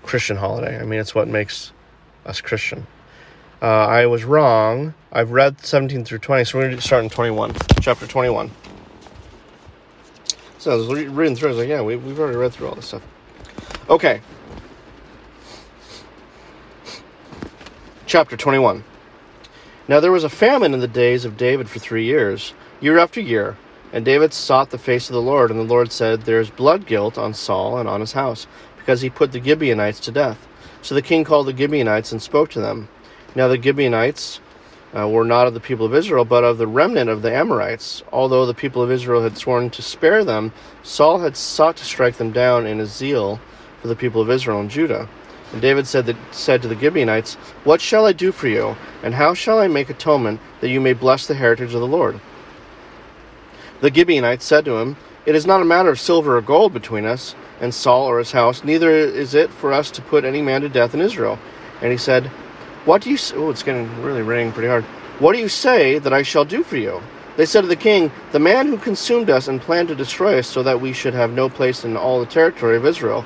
Christian 0.01 0.35
holiday. 0.35 0.77
I 0.77 0.83
mean, 0.83 0.99
it's 0.99 1.15
what 1.15 1.29
makes 1.29 1.71
us 2.25 2.41
Christian. 2.41 2.85
Uh, 3.61 3.87
I 3.87 4.07
was 4.07 4.25
wrong. 4.25 4.93
I've 5.13 5.31
read 5.31 5.61
17 5.61 6.03
through 6.03 6.19
20, 6.19 6.43
so 6.43 6.57
we're 6.57 6.65
going 6.65 6.75
to 6.75 6.81
start 6.81 7.05
in 7.05 7.09
21, 7.09 7.55
chapter 7.79 8.05
21. 8.05 8.51
So 10.63 10.71
I 10.71 10.75
was 10.75 10.87
reading 10.87 11.35
through, 11.35 11.49
I 11.49 11.51
was 11.51 11.57
like, 11.57 11.67
yeah, 11.67 11.81
we, 11.81 11.97
we've 11.97 12.17
already 12.17 12.37
read 12.37 12.53
through 12.53 12.69
all 12.69 12.75
this 12.75 12.85
stuff. 12.85 13.01
Okay. 13.89 14.21
Chapter 18.05 18.37
21. 18.37 18.85
Now 19.89 19.99
there 19.99 20.13
was 20.13 20.23
a 20.23 20.29
famine 20.29 20.73
in 20.73 20.79
the 20.79 20.87
days 20.87 21.25
of 21.25 21.35
David 21.35 21.67
for 21.67 21.79
three 21.79 22.05
years, 22.05 22.53
year 22.79 22.97
after 22.97 23.19
year. 23.19 23.57
And 23.91 24.05
David 24.05 24.33
sought 24.33 24.69
the 24.69 24.77
face 24.77 25.09
of 25.09 25.13
the 25.15 25.21
Lord, 25.21 25.51
and 25.51 25.59
the 25.59 25.65
Lord 25.65 25.91
said, 25.91 26.21
There 26.21 26.39
is 26.39 26.49
blood 26.49 26.85
guilt 26.85 27.17
on 27.17 27.33
Saul 27.33 27.77
and 27.77 27.89
on 27.89 27.99
his 27.99 28.13
house, 28.13 28.47
because 28.77 29.01
he 29.01 29.09
put 29.09 29.33
the 29.33 29.43
Gibeonites 29.43 29.99
to 29.99 30.13
death. 30.13 30.47
So 30.81 30.95
the 30.95 31.01
king 31.01 31.25
called 31.25 31.47
the 31.47 31.57
Gibeonites 31.57 32.13
and 32.13 32.21
spoke 32.21 32.49
to 32.51 32.61
them. 32.61 32.87
Now 33.35 33.49
the 33.49 33.61
Gibeonites 33.61 34.39
uh, 34.97 35.07
were 35.07 35.25
not 35.25 35.47
of 35.47 35.53
the 35.53 35.59
people 35.59 35.85
of 35.85 35.95
Israel, 35.95 36.25
but 36.25 36.43
of 36.43 36.57
the 36.57 36.67
remnant 36.67 37.09
of 37.09 37.21
the 37.21 37.33
Amorites. 37.33 38.03
Although 38.11 38.45
the 38.45 38.53
people 38.53 38.81
of 38.81 38.91
Israel 38.91 39.23
had 39.23 39.37
sworn 39.37 39.69
to 39.71 39.81
spare 39.81 40.23
them, 40.23 40.53
Saul 40.83 41.19
had 41.19 41.35
sought 41.35 41.77
to 41.77 41.85
strike 41.85 42.17
them 42.17 42.31
down 42.31 42.65
in 42.65 42.79
his 42.79 42.93
zeal 42.93 43.39
for 43.81 43.87
the 43.87 43.95
people 43.95 44.21
of 44.21 44.29
Israel 44.29 44.59
and 44.59 44.69
Judah. 44.69 45.09
And 45.51 45.61
David 45.61 45.87
said, 45.87 46.05
that, 46.07 46.15
said 46.31 46.61
to 46.61 46.67
the 46.67 46.79
Gibeonites, 46.79 47.35
What 47.63 47.81
shall 47.81 48.05
I 48.05 48.11
do 48.11 48.31
for 48.31 48.47
you, 48.47 48.75
and 49.03 49.13
how 49.13 49.33
shall 49.33 49.59
I 49.59 49.67
make 49.67 49.89
atonement 49.89 50.39
that 50.61 50.69
you 50.69 50.81
may 50.81 50.93
bless 50.93 51.27
the 51.27 51.35
heritage 51.35 51.73
of 51.73 51.81
the 51.81 51.87
Lord? 51.87 52.19
The 53.81 53.93
Gibeonites 53.93 54.45
said 54.45 54.65
to 54.65 54.77
him, 54.77 54.97
It 55.25 55.35
is 55.35 55.45
not 55.45 55.61
a 55.61 55.65
matter 55.65 55.89
of 55.89 55.99
silver 55.99 56.37
or 56.37 56.41
gold 56.41 56.73
between 56.73 57.05
us 57.05 57.35
and 57.61 57.73
Saul 57.73 58.05
or 58.05 58.19
his 58.19 58.31
house, 58.31 58.63
neither 58.63 58.89
is 58.89 59.35
it 59.35 59.51
for 59.51 59.71
us 59.71 59.91
to 59.91 60.01
put 60.01 60.25
any 60.25 60.41
man 60.41 60.61
to 60.61 60.69
death 60.69 60.93
in 60.93 61.01
Israel. 61.01 61.37
And 61.81 61.91
he 61.91 61.97
said, 61.97 62.31
What 62.85 63.01
do 63.01 63.09
you 63.09 63.17
say? 63.17 63.35
Oh, 63.37 63.49
it's 63.49 63.63
getting 63.63 63.89
really 64.01 64.21
raining 64.21 64.51
pretty 64.51 64.67
hard. 64.67 64.83
What 65.19 65.33
do 65.33 65.39
you 65.39 65.47
say 65.47 65.99
that 65.99 66.11
I 66.11 66.21
shall 66.21 66.43
do 66.43 66.63
for 66.63 66.75
you? 66.75 67.01
They 67.37 67.45
said 67.45 67.61
to 67.61 67.67
the 67.67 67.77
king, 67.77 68.11
The 68.31 68.39
man 68.39 68.67
who 68.67 68.77
consumed 68.77 69.29
us 69.29 69.47
and 69.47 69.61
planned 69.61 69.87
to 69.87 69.95
destroy 69.95 70.39
us 70.39 70.47
so 70.47 70.63
that 70.63 70.81
we 70.81 70.91
should 70.91 71.13
have 71.13 71.31
no 71.31 71.47
place 71.49 71.85
in 71.85 71.95
all 71.95 72.19
the 72.19 72.25
territory 72.25 72.75
of 72.75 72.85
Israel, 72.85 73.23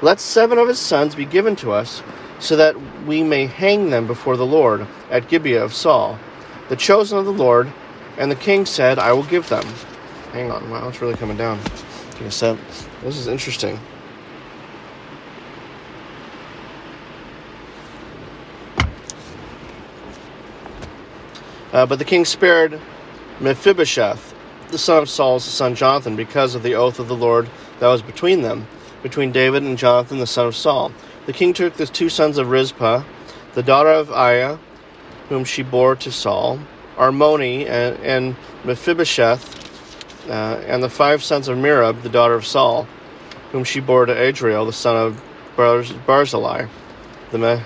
let 0.00 0.20
seven 0.20 0.58
of 0.58 0.68
his 0.68 0.78
sons 0.78 1.14
be 1.14 1.24
given 1.24 1.56
to 1.56 1.72
us, 1.72 2.02
so 2.38 2.56
that 2.56 2.76
we 3.04 3.22
may 3.22 3.46
hang 3.46 3.90
them 3.90 4.06
before 4.06 4.36
the 4.36 4.46
Lord 4.46 4.86
at 5.10 5.28
Gibeah 5.28 5.64
of 5.64 5.74
Saul, 5.74 6.18
the 6.68 6.76
chosen 6.76 7.18
of 7.18 7.24
the 7.24 7.32
Lord. 7.32 7.70
And 8.16 8.30
the 8.30 8.36
king 8.36 8.64
said, 8.64 8.98
I 8.98 9.12
will 9.12 9.24
give 9.24 9.48
them. 9.48 9.64
Hang 10.32 10.50
on, 10.52 10.70
wow, 10.70 10.88
it's 10.88 11.02
really 11.02 11.16
coming 11.16 11.36
down. 11.36 11.58
Give 12.16 12.28
a 12.28 12.30
sec. 12.30 12.58
This 13.02 13.16
is 13.16 13.26
interesting. 13.26 13.78
Uh, 21.72 21.86
but 21.86 21.98
the 21.98 22.04
king 22.04 22.24
spared 22.24 22.80
Mephibosheth, 23.40 24.34
the 24.70 24.78
son 24.78 25.02
of 25.02 25.08
Saul's 25.08 25.44
son 25.44 25.74
Jonathan, 25.74 26.16
because 26.16 26.54
of 26.54 26.62
the 26.62 26.74
oath 26.74 26.98
of 26.98 27.08
the 27.08 27.16
Lord 27.16 27.48
that 27.78 27.88
was 27.88 28.02
between 28.02 28.42
them, 28.42 28.66
between 29.02 29.32
David 29.32 29.62
and 29.62 29.78
Jonathan, 29.78 30.18
the 30.18 30.26
son 30.26 30.46
of 30.46 30.56
Saul. 30.56 30.92
The 31.26 31.32
king 31.32 31.52
took 31.52 31.74
the 31.74 31.86
two 31.86 32.08
sons 32.08 32.38
of 32.38 32.50
Rizpah, 32.50 33.04
the 33.54 33.62
daughter 33.62 33.90
of 33.90 34.08
Aiah, 34.08 34.58
whom 35.28 35.44
she 35.44 35.62
bore 35.62 35.96
to 35.96 36.10
Saul, 36.10 36.58
Armoni 36.96 37.66
and, 37.66 37.98
and 38.00 38.36
Mephibosheth, 38.64 39.56
uh, 40.28 40.62
and 40.66 40.82
the 40.82 40.90
five 40.90 41.22
sons 41.22 41.48
of 41.48 41.56
Merab, 41.56 42.02
the 42.02 42.08
daughter 42.08 42.34
of 42.34 42.46
Saul, 42.46 42.86
whom 43.52 43.64
she 43.64 43.80
bore 43.80 44.06
to 44.06 44.12
Adriel, 44.12 44.66
the 44.66 44.72
son 44.72 44.96
of 44.96 45.22
Barzillai, 45.56 46.66
the, 47.30 47.38
Me- 47.38 47.62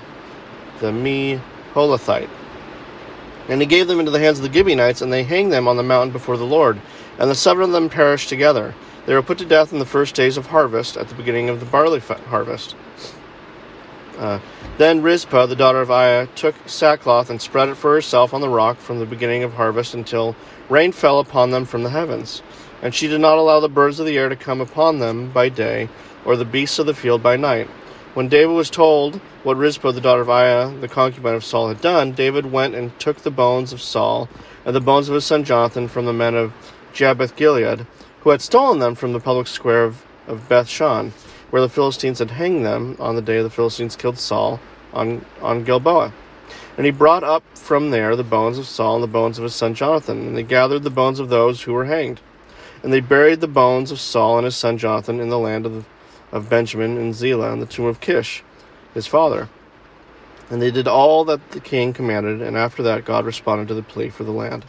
the 0.80 0.92
Meholathite. 0.92 2.30
And 3.48 3.60
he 3.60 3.66
gave 3.66 3.86
them 3.86 3.98
into 3.98 4.10
the 4.10 4.18
hands 4.18 4.38
of 4.38 4.44
the 4.44 4.52
Gibeonites, 4.52 5.02
and 5.02 5.12
they 5.12 5.22
hanged 5.22 5.52
them 5.52 5.68
on 5.68 5.76
the 5.76 5.82
mountain 5.82 6.12
before 6.12 6.36
the 6.36 6.46
Lord. 6.46 6.80
And 7.18 7.30
the 7.30 7.34
seven 7.34 7.62
of 7.62 7.72
them 7.72 7.90
perished 7.90 8.28
together. 8.28 8.74
They 9.06 9.14
were 9.14 9.22
put 9.22 9.38
to 9.38 9.44
death 9.44 9.72
in 9.72 9.78
the 9.78 9.84
first 9.84 10.14
days 10.14 10.36
of 10.36 10.46
harvest, 10.46 10.96
at 10.96 11.08
the 11.08 11.14
beginning 11.14 11.50
of 11.50 11.60
the 11.60 11.66
barley 11.66 12.00
harvest. 12.00 12.74
Uh, 14.16 14.38
then 14.78 15.02
Rizpah, 15.02 15.46
the 15.46 15.56
daughter 15.56 15.80
of 15.80 15.90
Aiah, 15.90 16.28
took 16.34 16.54
sackcloth 16.66 17.30
and 17.30 17.40
spread 17.40 17.68
it 17.68 17.74
for 17.74 17.92
herself 17.92 18.32
on 18.32 18.40
the 18.40 18.48
rock 18.48 18.78
from 18.78 18.98
the 18.98 19.06
beginning 19.06 19.42
of 19.42 19.52
harvest 19.52 19.94
until 19.94 20.34
rain 20.68 20.92
fell 20.92 21.18
upon 21.20 21.50
them 21.50 21.64
from 21.64 21.82
the 21.82 21.90
heavens. 21.90 22.42
And 22.80 22.94
she 22.94 23.08
did 23.08 23.20
not 23.20 23.38
allow 23.38 23.60
the 23.60 23.68
birds 23.68 24.00
of 24.00 24.06
the 24.06 24.16
air 24.16 24.28
to 24.28 24.36
come 24.36 24.60
upon 24.60 24.98
them 24.98 25.30
by 25.30 25.48
day, 25.48 25.88
or 26.24 26.36
the 26.36 26.44
beasts 26.44 26.78
of 26.78 26.86
the 26.86 26.94
field 26.94 27.22
by 27.22 27.36
night. 27.36 27.68
When 28.14 28.28
David 28.28 28.52
was 28.54 28.70
told 28.70 29.16
what 29.42 29.56
Rizpah, 29.56 29.90
the 29.90 30.00
daughter 30.00 30.20
of 30.20 30.30
Aiah, 30.30 30.80
the 30.80 30.86
concubine 30.86 31.34
of 31.34 31.44
Saul, 31.44 31.66
had 31.66 31.80
done, 31.80 32.12
David 32.12 32.52
went 32.52 32.76
and 32.76 32.96
took 33.00 33.16
the 33.18 33.30
bones 33.32 33.72
of 33.72 33.82
Saul 33.82 34.28
and 34.64 34.74
the 34.74 34.80
bones 34.80 35.08
of 35.08 35.16
his 35.16 35.24
son 35.24 35.42
Jonathan 35.42 35.88
from 35.88 36.06
the 36.06 36.12
men 36.12 36.36
of 36.36 36.52
Jabesh 36.92 37.34
Gilead, 37.34 37.88
who 38.20 38.30
had 38.30 38.40
stolen 38.40 38.78
them 38.78 38.94
from 38.94 39.12
the 39.12 39.18
public 39.18 39.48
square 39.48 39.82
of, 39.82 40.06
of 40.28 40.48
Beth 40.48 40.68
Shan, 40.68 41.12
where 41.50 41.60
the 41.60 41.68
Philistines 41.68 42.20
had 42.20 42.30
hanged 42.30 42.64
them 42.64 42.96
on 43.00 43.16
the 43.16 43.22
day 43.22 43.42
the 43.42 43.50
Philistines 43.50 43.96
killed 43.96 44.18
Saul 44.18 44.60
on, 44.92 45.26
on 45.42 45.64
Gilboa. 45.64 46.12
And 46.76 46.86
he 46.86 46.92
brought 46.92 47.24
up 47.24 47.42
from 47.56 47.90
there 47.90 48.14
the 48.14 48.22
bones 48.22 48.58
of 48.58 48.68
Saul 48.68 48.94
and 48.94 49.02
the 49.02 49.08
bones 49.08 49.38
of 49.38 49.42
his 49.42 49.56
son 49.56 49.74
Jonathan, 49.74 50.20
and 50.28 50.36
they 50.36 50.44
gathered 50.44 50.84
the 50.84 50.90
bones 50.90 51.18
of 51.18 51.30
those 51.30 51.62
who 51.62 51.72
were 51.72 51.86
hanged. 51.86 52.20
And 52.84 52.92
they 52.92 53.00
buried 53.00 53.40
the 53.40 53.48
bones 53.48 53.90
of 53.90 53.98
Saul 53.98 54.38
and 54.38 54.44
his 54.44 54.54
son 54.54 54.78
Jonathan 54.78 55.18
in 55.18 55.30
the 55.30 55.38
land 55.38 55.66
of, 55.66 55.84
of 56.34 56.50
Benjamin 56.50 56.98
and 56.98 57.14
Zelah, 57.14 57.52
in 57.52 57.60
the 57.60 57.66
tomb 57.66 57.86
of 57.86 58.00
Kish, 58.00 58.42
his 58.92 59.06
father. 59.06 59.48
And 60.50 60.60
they 60.60 60.72
did 60.72 60.88
all 60.88 61.24
that 61.26 61.52
the 61.52 61.60
king 61.60 61.92
commanded, 61.92 62.42
and 62.42 62.56
after 62.56 62.82
that 62.82 63.04
God 63.04 63.24
responded 63.24 63.68
to 63.68 63.74
the 63.74 63.84
plea 63.84 64.10
for 64.10 64.24
the 64.24 64.32
land. 64.32 64.64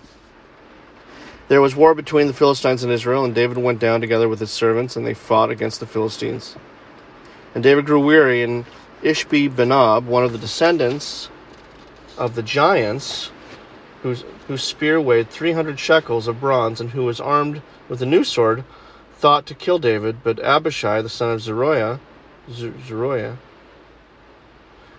There 1.47 1.61
was 1.61 1.75
war 1.75 1.95
between 1.95 2.27
the 2.27 2.33
Philistines 2.33 2.83
and 2.83 2.93
Israel, 2.93 3.25
and 3.25 3.33
David 3.33 3.57
went 3.57 3.79
down 3.79 3.99
together 3.99 4.29
with 4.29 4.39
his 4.39 4.51
servants, 4.51 4.95
and 4.95 5.05
they 5.05 5.15
fought 5.15 5.49
against 5.49 5.79
the 5.79 5.87
Philistines. 5.87 6.55
And 7.55 7.63
David 7.63 7.87
grew 7.87 7.99
weary, 7.99 8.43
and 8.43 8.65
Ishbi 9.01 9.49
Benob, 9.49 10.05
one 10.05 10.23
of 10.23 10.33
the 10.33 10.37
descendants 10.37 11.29
of 12.15 12.35
the 12.35 12.43
giants, 12.43 13.31
whose, 14.03 14.23
whose 14.47 14.63
spear 14.63 15.01
weighed 15.01 15.31
300 15.31 15.79
shekels 15.79 16.27
of 16.27 16.39
bronze, 16.39 16.79
and 16.79 16.91
who 16.91 17.05
was 17.05 17.19
armed 17.19 17.63
with 17.89 18.03
a 18.03 18.05
new 18.05 18.23
sword, 18.23 18.63
thought 19.15 19.45
to 19.47 19.55
kill 19.55 19.79
David, 19.79 20.17
but 20.23 20.39
Abishai, 20.39 21.01
the 21.01 21.09
son 21.09 21.31
of 21.31 21.41
Zeruiah, 21.41 21.99
Zeruiah 22.49 23.37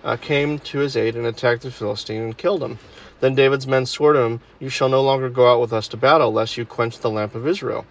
uh, 0.02 0.16
came 0.16 0.58
to 0.60 0.78
his 0.78 0.96
aid 0.96 1.16
and 1.16 1.26
attacked 1.26 1.62
the 1.62 1.70
Philistine 1.70 2.22
and 2.22 2.38
killed 2.38 2.62
him. 2.62 2.78
Then 3.20 3.34
David's 3.34 3.66
men 3.66 3.86
swore 3.86 4.14
to 4.14 4.20
him, 4.20 4.40
You 4.58 4.68
shall 4.68 4.88
no 4.88 5.02
longer 5.02 5.28
go 5.28 5.52
out 5.52 5.60
with 5.60 5.72
us 5.72 5.88
to 5.88 5.96
battle, 5.96 6.32
lest 6.32 6.56
you 6.56 6.64
quench 6.64 6.98
the 6.98 7.10
lamp 7.10 7.34
of 7.34 7.46
Israel. 7.46 7.86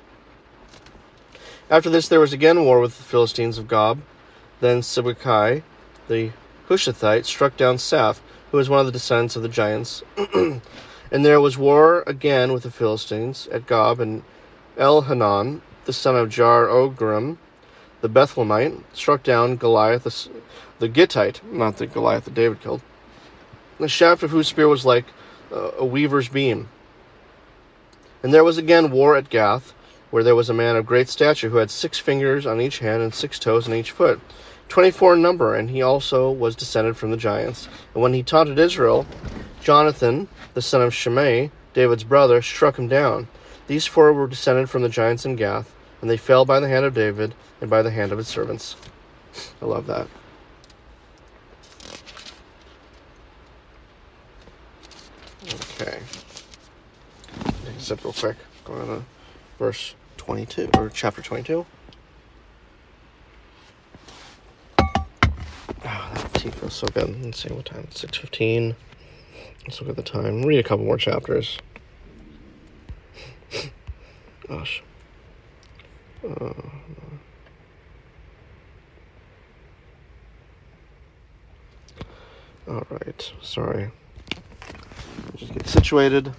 After 1.70 1.90
this, 1.90 2.08
there 2.08 2.20
was 2.20 2.34
again 2.34 2.64
war 2.64 2.80
with 2.80 2.98
the 2.98 3.04
Philistines 3.04 3.58
of 3.58 3.68
Gob. 3.68 4.00
Then 4.62 4.82
Sibbecai, 4.82 5.64
the 6.08 6.32
Hushathite, 6.70 7.26
struck 7.26 7.58
down 7.58 7.78
Saph, 7.78 8.20
who 8.52 8.58
was 8.58 8.70
one 8.70 8.80
of 8.80 8.86
the 8.86 8.92
descendants 8.92 9.36
of 9.36 9.42
the 9.42 9.50
giants. 9.50 10.04
and 10.36 10.62
there 11.12 11.42
was 11.42 11.58
war 11.58 12.04
again 12.08 12.54
with 12.54 12.64
the 12.64 12.72
Philistines 12.72 13.48
at 13.52 13.68
Gob, 13.68 14.00
and 14.00 14.24
Elhanan, 14.78 15.62
the 15.86 15.93
son 15.93 16.15
of 16.15 16.30
Jaare-oregim, 16.30 17.38
the 18.02 18.10
Bethlehemite, 18.10 18.84
struck 18.93 19.24
down 19.24 19.56
Goliath, 19.56 20.04
the, 20.04 20.30
the 20.80 20.89
Gittite, 20.89 21.41
not 21.52 21.78
the 21.78 21.88
Goliath 21.88 22.26
that 22.26 22.34
David 22.34 22.62
killed, 22.62 22.82
the 23.80 23.88
shaft 23.88 24.24
of 24.24 24.32
whose 24.32 24.48
spear 24.48 24.67
was 24.67 24.86
like 24.86 25.06
uh, 25.52 25.71
a 25.78 25.86
weaver's 25.86 26.30
beam. 26.30 26.69
And 28.24 28.34
there 28.34 28.43
was 28.43 28.58
again 28.58 28.91
war 28.91 29.15
at 29.15 29.30
Gath, 29.30 29.74
where 30.12 30.24
there 30.24 30.36
was 30.36 30.50
a 30.50 30.54
man 30.54 30.76
of 30.76 30.86
great 30.86 31.10
stature 31.10 31.50
who 31.50 31.58
had 31.58 31.69
six 31.69 32.00
fingers 32.00 32.45
on 32.45 32.62
each 32.62 32.80
hand 32.80 33.04
and 33.04 33.13
six 33.13 33.38
toes 33.38 33.67
on 33.67 33.74
each 33.74 33.91
foot, 33.91 34.19
twenty 34.69 34.91
four 34.91 35.13
in 35.13 35.21
number, 35.21 35.56
and 35.56 35.69
he 35.69 35.82
also 35.82 36.32
was 36.32 36.56
descended 36.56 36.95
from 36.95 37.12
the 37.12 37.17
giants. 37.17 37.67
And 37.93 38.02
when 38.02 38.13
he 38.13 38.24
taunted 38.24 38.58
Israel, 38.58 39.06
Jonathan, 39.62 40.28
the 40.54 40.62
son 40.62 40.82
of 40.82 40.93
Shimei, 40.93 41.52
David's 41.74 42.04
brother, 42.04 42.41
struck 42.41 42.80
him 42.80 42.88
down. 42.88 43.28
These 43.67 43.86
four 43.86 44.13
were 44.13 44.28
descended 44.28 44.69
from 44.69 44.84
the 44.84 44.89
giants 44.89 45.26
in 45.26 45.36
Gath, 45.36 45.75
and 46.06 46.10
they 46.12 46.18
fell 46.18 46.46
by 46.46 46.60
the 46.60 46.68
hand 46.68 46.86
of 46.86 46.94
David 46.94 47.34
and 47.60 47.68
by 47.68 47.82
the 47.82 47.89
hand 47.89 48.12
of 48.12 48.20
his 48.20 48.28
servants. 48.28 48.76
I 49.60 49.65
love 49.65 49.88
that. 49.88 50.08
Okay. 55.82 56.00
Zip 57.80 58.04
real 58.04 58.13
quick, 58.13 58.38
going 58.65 58.86
to 58.86 59.04
verse 59.58 59.96
22 60.18 60.70
or 60.78 60.89
chapter 60.89 61.24
22. 61.24 61.65
Oh, 64.78 64.86
that 65.84 66.34
tea 66.36 66.52
feels 66.52 66.76
so 66.76 66.86
good. 66.86 67.20
Let's 67.24 67.41
see 67.41 67.52
what 67.52 67.65
time. 67.65 67.88
It's 67.89 68.06
6.15. 68.06 68.76
Let's 69.63 69.82
look 69.82 69.89
at 69.89 69.96
the 69.96 70.04
time. 70.04 70.44
Read 70.44 70.60
a 70.60 70.63
couple 70.63 70.86
more 70.86 71.00
chapters. 71.00 71.58
Gosh. 74.48 74.84
Uh, 76.26 76.54
all 82.68 82.88
right. 82.90 83.34
Sorry. 83.44 83.92
Just 85.36 85.54
get 85.54 85.68
situated. 85.68 86.34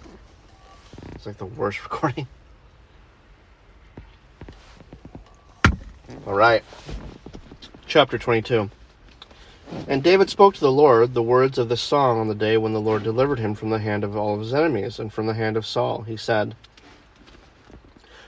It's 1.15 1.25
like 1.25 1.39
the 1.39 1.47
worst 1.47 1.83
recording. 1.85 2.27
All 6.27 6.35
right. 6.35 6.65
Chapter 7.87 8.19
22. 8.19 8.69
And 9.87 10.03
David 10.03 10.29
spoke 10.31 10.55
to 10.55 10.61
the 10.61 10.73
Lord 10.73 11.15
the 11.15 11.23
words 11.23 11.59
of 11.59 11.69
this 11.69 11.81
song 11.81 12.19
on 12.19 12.27
the 12.27 12.35
day 12.35 12.57
when 12.57 12.73
the 12.73 12.81
Lord 12.81 13.05
delivered 13.05 13.39
him 13.39 13.55
from 13.55 13.71
the 13.71 13.79
hand 13.79 14.03
of 14.03 14.17
all 14.17 14.35
of 14.35 14.41
his 14.41 14.53
enemies 14.53 14.99
and 14.99 15.13
from 15.13 15.27
the 15.27 15.35
hand 15.35 15.57
of 15.57 15.65
Saul. 15.65 16.03
He 16.03 16.17
said, 16.17 16.57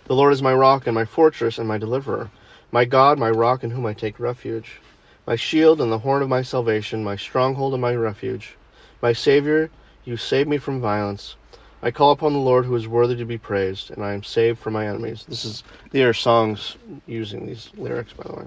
The 0.08 0.14
Lord 0.14 0.32
is 0.32 0.40
my 0.40 0.54
rock 0.54 0.86
and 0.86 0.94
my 0.94 1.04
fortress 1.04 1.58
and 1.58 1.68
my 1.68 1.76
deliverer, 1.76 2.30
my 2.72 2.86
God, 2.86 3.18
my 3.18 3.28
rock 3.28 3.62
in 3.62 3.72
whom 3.72 3.84
I 3.84 3.92
take 3.92 4.18
refuge, 4.18 4.80
my 5.26 5.36
shield 5.36 5.82
and 5.82 5.92
the 5.92 5.98
horn 5.98 6.22
of 6.22 6.30
my 6.30 6.40
salvation, 6.40 7.04
my 7.04 7.14
stronghold 7.14 7.74
and 7.74 7.82
my 7.82 7.94
refuge, 7.94 8.56
my 9.02 9.12
Savior, 9.12 9.68
you 10.06 10.16
save 10.16 10.48
me 10.48 10.56
from 10.56 10.80
violence. 10.80 11.36
I 11.82 11.90
call 11.90 12.10
upon 12.10 12.32
the 12.32 12.38
Lord 12.38 12.64
who 12.64 12.74
is 12.74 12.88
worthy 12.88 13.16
to 13.16 13.26
be 13.26 13.36
praised, 13.36 13.90
and 13.90 14.02
I 14.02 14.14
am 14.14 14.22
saved 14.22 14.58
from 14.58 14.72
my 14.72 14.88
enemies. 14.88 15.26
This 15.28 15.44
is 15.44 15.62
these 15.90 16.04
are 16.04 16.14
songs 16.14 16.78
using 17.06 17.44
these 17.44 17.68
lyrics, 17.76 18.14
by 18.14 18.24
the 18.24 18.34
way. 18.34 18.46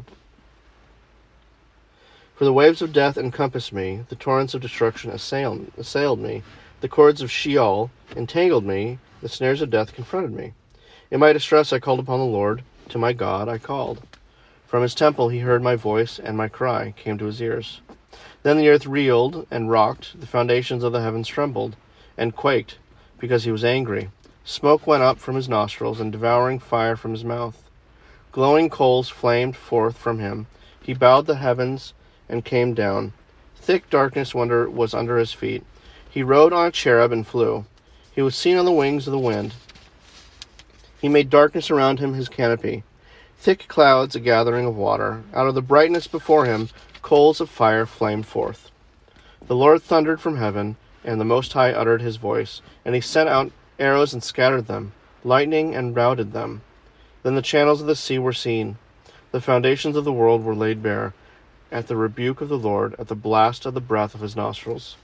For 2.33 2.45
the 2.45 2.53
waves 2.53 2.81
of 2.81 2.91
death 2.91 3.19
encompassed 3.19 3.71
me, 3.71 4.03
the 4.09 4.15
torrents 4.15 4.55
of 4.55 4.61
destruction 4.61 5.11
assailed, 5.11 5.71
assailed 5.77 6.21
me, 6.21 6.41
the 6.79 6.89
cords 6.89 7.21
of 7.21 7.29
Sheol 7.29 7.91
entangled 8.15 8.65
me, 8.65 8.97
the 9.21 9.29
snares 9.29 9.61
of 9.61 9.69
death 9.69 9.93
confronted 9.93 10.33
me. 10.33 10.53
In 11.11 11.19
my 11.19 11.33
distress 11.33 11.73
I 11.73 11.79
called 11.79 11.99
upon 11.99 12.19
the 12.19 12.25
Lord, 12.25 12.63
to 12.87 12.97
my 12.97 13.11
God 13.11 13.49
I 13.49 13.57
called. 13.57 14.01
From 14.65 14.81
his 14.81 14.95
temple 14.95 15.27
he 15.27 15.39
heard 15.39 15.61
my 15.61 15.75
voice, 15.75 16.17
and 16.17 16.37
my 16.37 16.47
cry 16.47 16.93
came 16.95 17.17
to 17.17 17.25
his 17.25 17.41
ears. 17.41 17.81
Then 18.43 18.57
the 18.57 18.69
earth 18.69 18.87
reeled 18.87 19.45
and 19.51 19.69
rocked, 19.69 20.21
the 20.21 20.25
foundations 20.25 20.85
of 20.85 20.93
the 20.93 21.01
heavens 21.01 21.27
trembled 21.27 21.75
and 22.17 22.33
quaked, 22.33 22.77
because 23.19 23.43
he 23.43 23.51
was 23.51 23.65
angry. 23.65 24.09
Smoke 24.45 24.87
went 24.87 25.03
up 25.03 25.19
from 25.19 25.35
his 25.35 25.49
nostrils, 25.49 25.99
and 25.99 26.13
devouring 26.13 26.59
fire 26.59 26.95
from 26.95 27.11
his 27.11 27.25
mouth. 27.25 27.61
Glowing 28.31 28.69
coals 28.69 29.09
flamed 29.09 29.57
forth 29.57 29.97
from 29.97 30.19
him. 30.19 30.47
He 30.81 30.93
bowed 30.93 31.25
the 31.25 31.35
heavens 31.35 31.93
and 32.29 32.45
came 32.45 32.73
down. 32.73 33.11
Thick 33.57 33.89
darkness 33.89 34.33
was 34.33 34.93
under 34.93 35.17
his 35.17 35.33
feet. 35.33 35.65
He 36.09 36.23
rode 36.23 36.53
on 36.53 36.67
a 36.67 36.71
cherub 36.71 37.11
and 37.11 37.27
flew. 37.27 37.65
He 38.13 38.21
was 38.21 38.33
seen 38.33 38.55
on 38.55 38.63
the 38.63 38.71
wings 38.71 39.07
of 39.07 39.11
the 39.11 39.19
wind. 39.19 39.53
He 41.01 41.09
made 41.09 41.31
darkness 41.31 41.71
around 41.71 41.99
him 41.99 42.13
his 42.13 42.29
canopy. 42.29 42.83
Thick 43.39 43.67
clouds, 43.67 44.15
a 44.15 44.19
gathering 44.19 44.67
of 44.67 44.77
water. 44.77 45.23
Out 45.33 45.47
of 45.47 45.55
the 45.55 45.61
brightness 45.63 46.05
before 46.05 46.45
him, 46.45 46.69
coals 47.01 47.41
of 47.41 47.49
fire 47.49 47.87
flamed 47.87 48.27
forth. 48.27 48.69
The 49.47 49.55
Lord 49.55 49.81
thundered 49.81 50.21
from 50.21 50.37
heaven, 50.37 50.75
and 51.03 51.19
the 51.19 51.25
Most 51.25 51.53
High 51.53 51.73
uttered 51.73 52.03
his 52.03 52.17
voice, 52.17 52.61
and 52.85 52.93
he 52.93 53.01
sent 53.01 53.29
out 53.29 53.51
arrows 53.79 54.13
and 54.13 54.23
scattered 54.23 54.67
them, 54.67 54.93
lightning 55.23 55.73
and 55.73 55.95
routed 55.95 56.33
them. 56.33 56.61
Then 57.23 57.33
the 57.33 57.41
channels 57.41 57.81
of 57.81 57.87
the 57.87 57.95
sea 57.95 58.19
were 58.19 58.31
seen. 58.31 58.77
The 59.31 59.41
foundations 59.41 59.95
of 59.95 60.05
the 60.05 60.13
world 60.13 60.43
were 60.43 60.53
laid 60.53 60.83
bare 60.83 61.15
at 61.71 61.87
the 61.87 61.95
rebuke 61.95 62.41
of 62.41 62.49
the 62.49 62.59
Lord, 62.59 62.93
at 62.99 63.07
the 63.07 63.15
blast 63.15 63.65
of 63.65 63.73
the 63.73 63.81
breath 63.81 64.13
of 64.13 64.21
his 64.21 64.35
nostrils. 64.35 64.97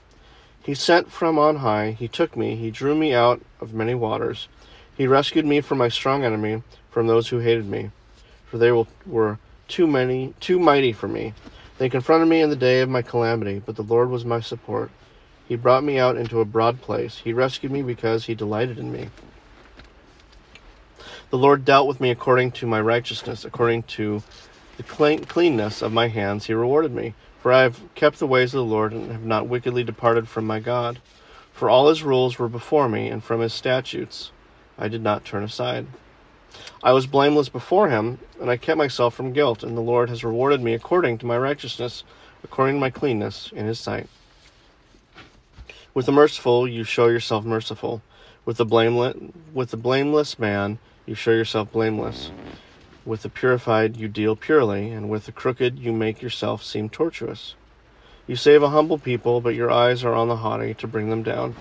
He 0.62 0.74
sent 0.74 1.10
from 1.10 1.38
on 1.38 1.56
high, 1.56 1.96
he 1.98 2.06
took 2.06 2.36
me, 2.36 2.54
he 2.54 2.70
drew 2.70 2.94
me 2.94 3.14
out 3.14 3.40
of 3.60 3.74
many 3.74 3.94
waters. 3.94 4.46
He 4.98 5.06
rescued 5.06 5.46
me 5.46 5.60
from 5.60 5.78
my 5.78 5.88
strong 5.88 6.24
enemy, 6.24 6.64
from 6.90 7.06
those 7.06 7.28
who 7.28 7.38
hated 7.38 7.66
me. 7.66 7.92
For 8.44 8.58
they 8.58 8.72
were 9.06 9.38
too 9.68 9.86
many, 9.86 10.34
too 10.40 10.58
mighty 10.58 10.92
for 10.92 11.06
me. 11.06 11.34
They 11.78 11.88
confronted 11.88 12.28
me 12.28 12.40
in 12.40 12.50
the 12.50 12.56
day 12.56 12.80
of 12.80 12.88
my 12.88 13.02
calamity, 13.02 13.62
but 13.64 13.76
the 13.76 13.84
Lord 13.84 14.10
was 14.10 14.24
my 14.24 14.40
support. 14.40 14.90
He 15.46 15.54
brought 15.54 15.84
me 15.84 16.00
out 16.00 16.16
into 16.16 16.40
a 16.40 16.44
broad 16.44 16.82
place. 16.82 17.18
He 17.18 17.32
rescued 17.32 17.70
me 17.70 17.80
because 17.80 18.26
he 18.26 18.34
delighted 18.34 18.76
in 18.76 18.90
me. 18.90 19.10
The 21.30 21.38
Lord 21.38 21.64
dealt 21.64 21.86
with 21.86 22.00
me 22.00 22.10
according 22.10 22.50
to 22.52 22.66
my 22.66 22.80
righteousness, 22.80 23.44
according 23.44 23.84
to 23.84 24.24
the 24.78 24.82
clean, 24.82 25.26
cleanness 25.26 25.80
of 25.80 25.92
my 25.92 26.08
hands 26.08 26.46
he 26.46 26.54
rewarded 26.54 26.92
me. 26.92 27.14
For 27.40 27.52
I 27.52 27.62
have 27.62 27.80
kept 27.94 28.18
the 28.18 28.26
ways 28.26 28.52
of 28.52 28.58
the 28.58 28.64
Lord, 28.64 28.92
and 28.92 29.12
have 29.12 29.24
not 29.24 29.46
wickedly 29.46 29.84
departed 29.84 30.26
from 30.28 30.44
my 30.44 30.58
God. 30.58 30.98
For 31.52 31.70
all 31.70 31.88
his 31.88 32.02
rules 32.02 32.36
were 32.36 32.48
before 32.48 32.88
me, 32.88 33.06
and 33.06 33.22
from 33.22 33.40
his 33.40 33.54
statutes 33.54 34.32
I 34.78 34.88
did 34.88 35.02
not 35.02 35.24
turn 35.24 35.42
aside. 35.42 35.86
I 36.82 36.92
was 36.92 37.06
blameless 37.06 37.48
before 37.48 37.88
him, 37.88 38.18
and 38.40 38.48
I 38.50 38.56
kept 38.56 38.78
myself 38.78 39.14
from 39.14 39.32
guilt, 39.32 39.62
and 39.62 39.76
the 39.76 39.82
Lord 39.82 40.08
has 40.08 40.24
rewarded 40.24 40.62
me 40.62 40.74
according 40.74 41.18
to 41.18 41.26
my 41.26 41.36
righteousness, 41.36 42.04
according 42.44 42.76
to 42.76 42.80
my 42.80 42.90
cleanness 42.90 43.50
in 43.52 43.66
his 43.66 43.80
sight. 43.80 44.08
With 45.94 46.06
the 46.06 46.12
merciful 46.12 46.68
you 46.68 46.84
show 46.84 47.08
yourself 47.08 47.44
merciful. 47.44 48.02
With 48.44 48.56
the 48.56 48.64
blameless, 48.64 49.16
with 49.52 49.70
the 49.70 49.76
blameless 49.76 50.38
man 50.38 50.78
you 51.06 51.14
show 51.14 51.32
yourself 51.32 51.72
blameless. 51.72 52.30
With 53.04 53.22
the 53.22 53.28
purified 53.28 53.96
you 53.96 54.06
deal 54.06 54.36
purely, 54.36 54.90
and 54.90 55.10
with 55.10 55.26
the 55.26 55.32
crooked 55.32 55.78
you 55.78 55.92
make 55.92 56.22
yourself 56.22 56.62
seem 56.62 56.88
tortuous. 56.88 57.54
You 58.28 58.36
save 58.36 58.62
a 58.62 58.68
humble 58.68 58.98
people, 58.98 59.40
but 59.40 59.54
your 59.54 59.70
eyes 59.70 60.04
are 60.04 60.14
on 60.14 60.28
the 60.28 60.36
haughty 60.36 60.74
to 60.74 60.86
bring 60.86 61.10
them 61.10 61.22
down. 61.22 61.54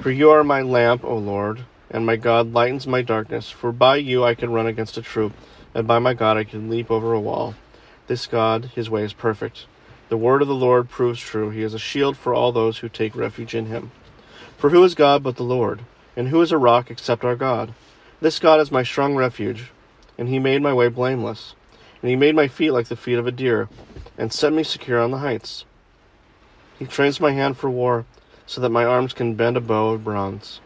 For 0.00 0.10
you 0.10 0.30
are 0.30 0.44
my 0.44 0.62
lamp, 0.62 1.04
O 1.04 1.16
Lord, 1.16 1.64
and 1.90 2.04
my 2.04 2.16
God 2.16 2.52
lightens 2.52 2.86
my 2.86 3.02
darkness. 3.02 3.50
For 3.50 3.72
by 3.72 3.96
you 3.96 4.24
I 4.24 4.34
can 4.34 4.52
run 4.52 4.66
against 4.66 4.96
a 4.96 5.02
troop, 5.02 5.32
and 5.74 5.86
by 5.86 5.98
my 5.98 6.14
God 6.14 6.36
I 6.36 6.44
can 6.44 6.70
leap 6.70 6.90
over 6.90 7.12
a 7.12 7.20
wall. 7.20 7.54
This 8.06 8.26
God, 8.26 8.66
his 8.74 8.88
way 8.88 9.04
is 9.04 9.12
perfect. 9.12 9.66
The 10.08 10.16
word 10.16 10.42
of 10.42 10.48
the 10.48 10.54
Lord 10.54 10.88
proves 10.88 11.20
true. 11.20 11.50
He 11.50 11.62
is 11.62 11.74
a 11.74 11.78
shield 11.78 12.16
for 12.16 12.34
all 12.34 12.52
those 12.52 12.78
who 12.78 12.88
take 12.88 13.14
refuge 13.14 13.54
in 13.54 13.66
him. 13.66 13.90
For 14.56 14.70
who 14.70 14.82
is 14.84 14.94
God 14.94 15.22
but 15.22 15.36
the 15.36 15.42
Lord? 15.42 15.80
And 16.16 16.28
who 16.28 16.40
is 16.40 16.52
a 16.52 16.58
rock 16.58 16.90
except 16.90 17.24
our 17.24 17.36
God? 17.36 17.74
This 18.20 18.38
God 18.38 18.60
is 18.60 18.72
my 18.72 18.82
strong 18.82 19.14
refuge 19.14 19.70
and 20.18 20.28
he 20.28 20.40
made 20.40 20.60
my 20.60 20.74
way 20.74 20.88
blameless. 20.88 21.54
And 22.02 22.10
he 22.10 22.16
made 22.16 22.34
my 22.34 22.48
feet 22.48 22.72
like 22.72 22.88
the 22.88 22.96
feet 22.96 23.18
of 23.18 23.26
a 23.26 23.32
deer, 23.32 23.68
and 24.18 24.32
set 24.32 24.52
me 24.52 24.64
secure 24.64 25.00
on 25.00 25.12
the 25.12 25.18
heights. 25.18 25.64
He 26.78 26.86
trains 26.86 27.20
my 27.20 27.32
hand 27.32 27.56
for 27.56 27.70
war, 27.70 28.04
so 28.46 28.60
that 28.60 28.70
my 28.70 28.84
arms 28.84 29.12
can 29.12 29.34
bend 29.34 29.56
a 29.56 29.60
bow 29.60 29.90
of 29.90 30.04
bronze. 30.04 30.60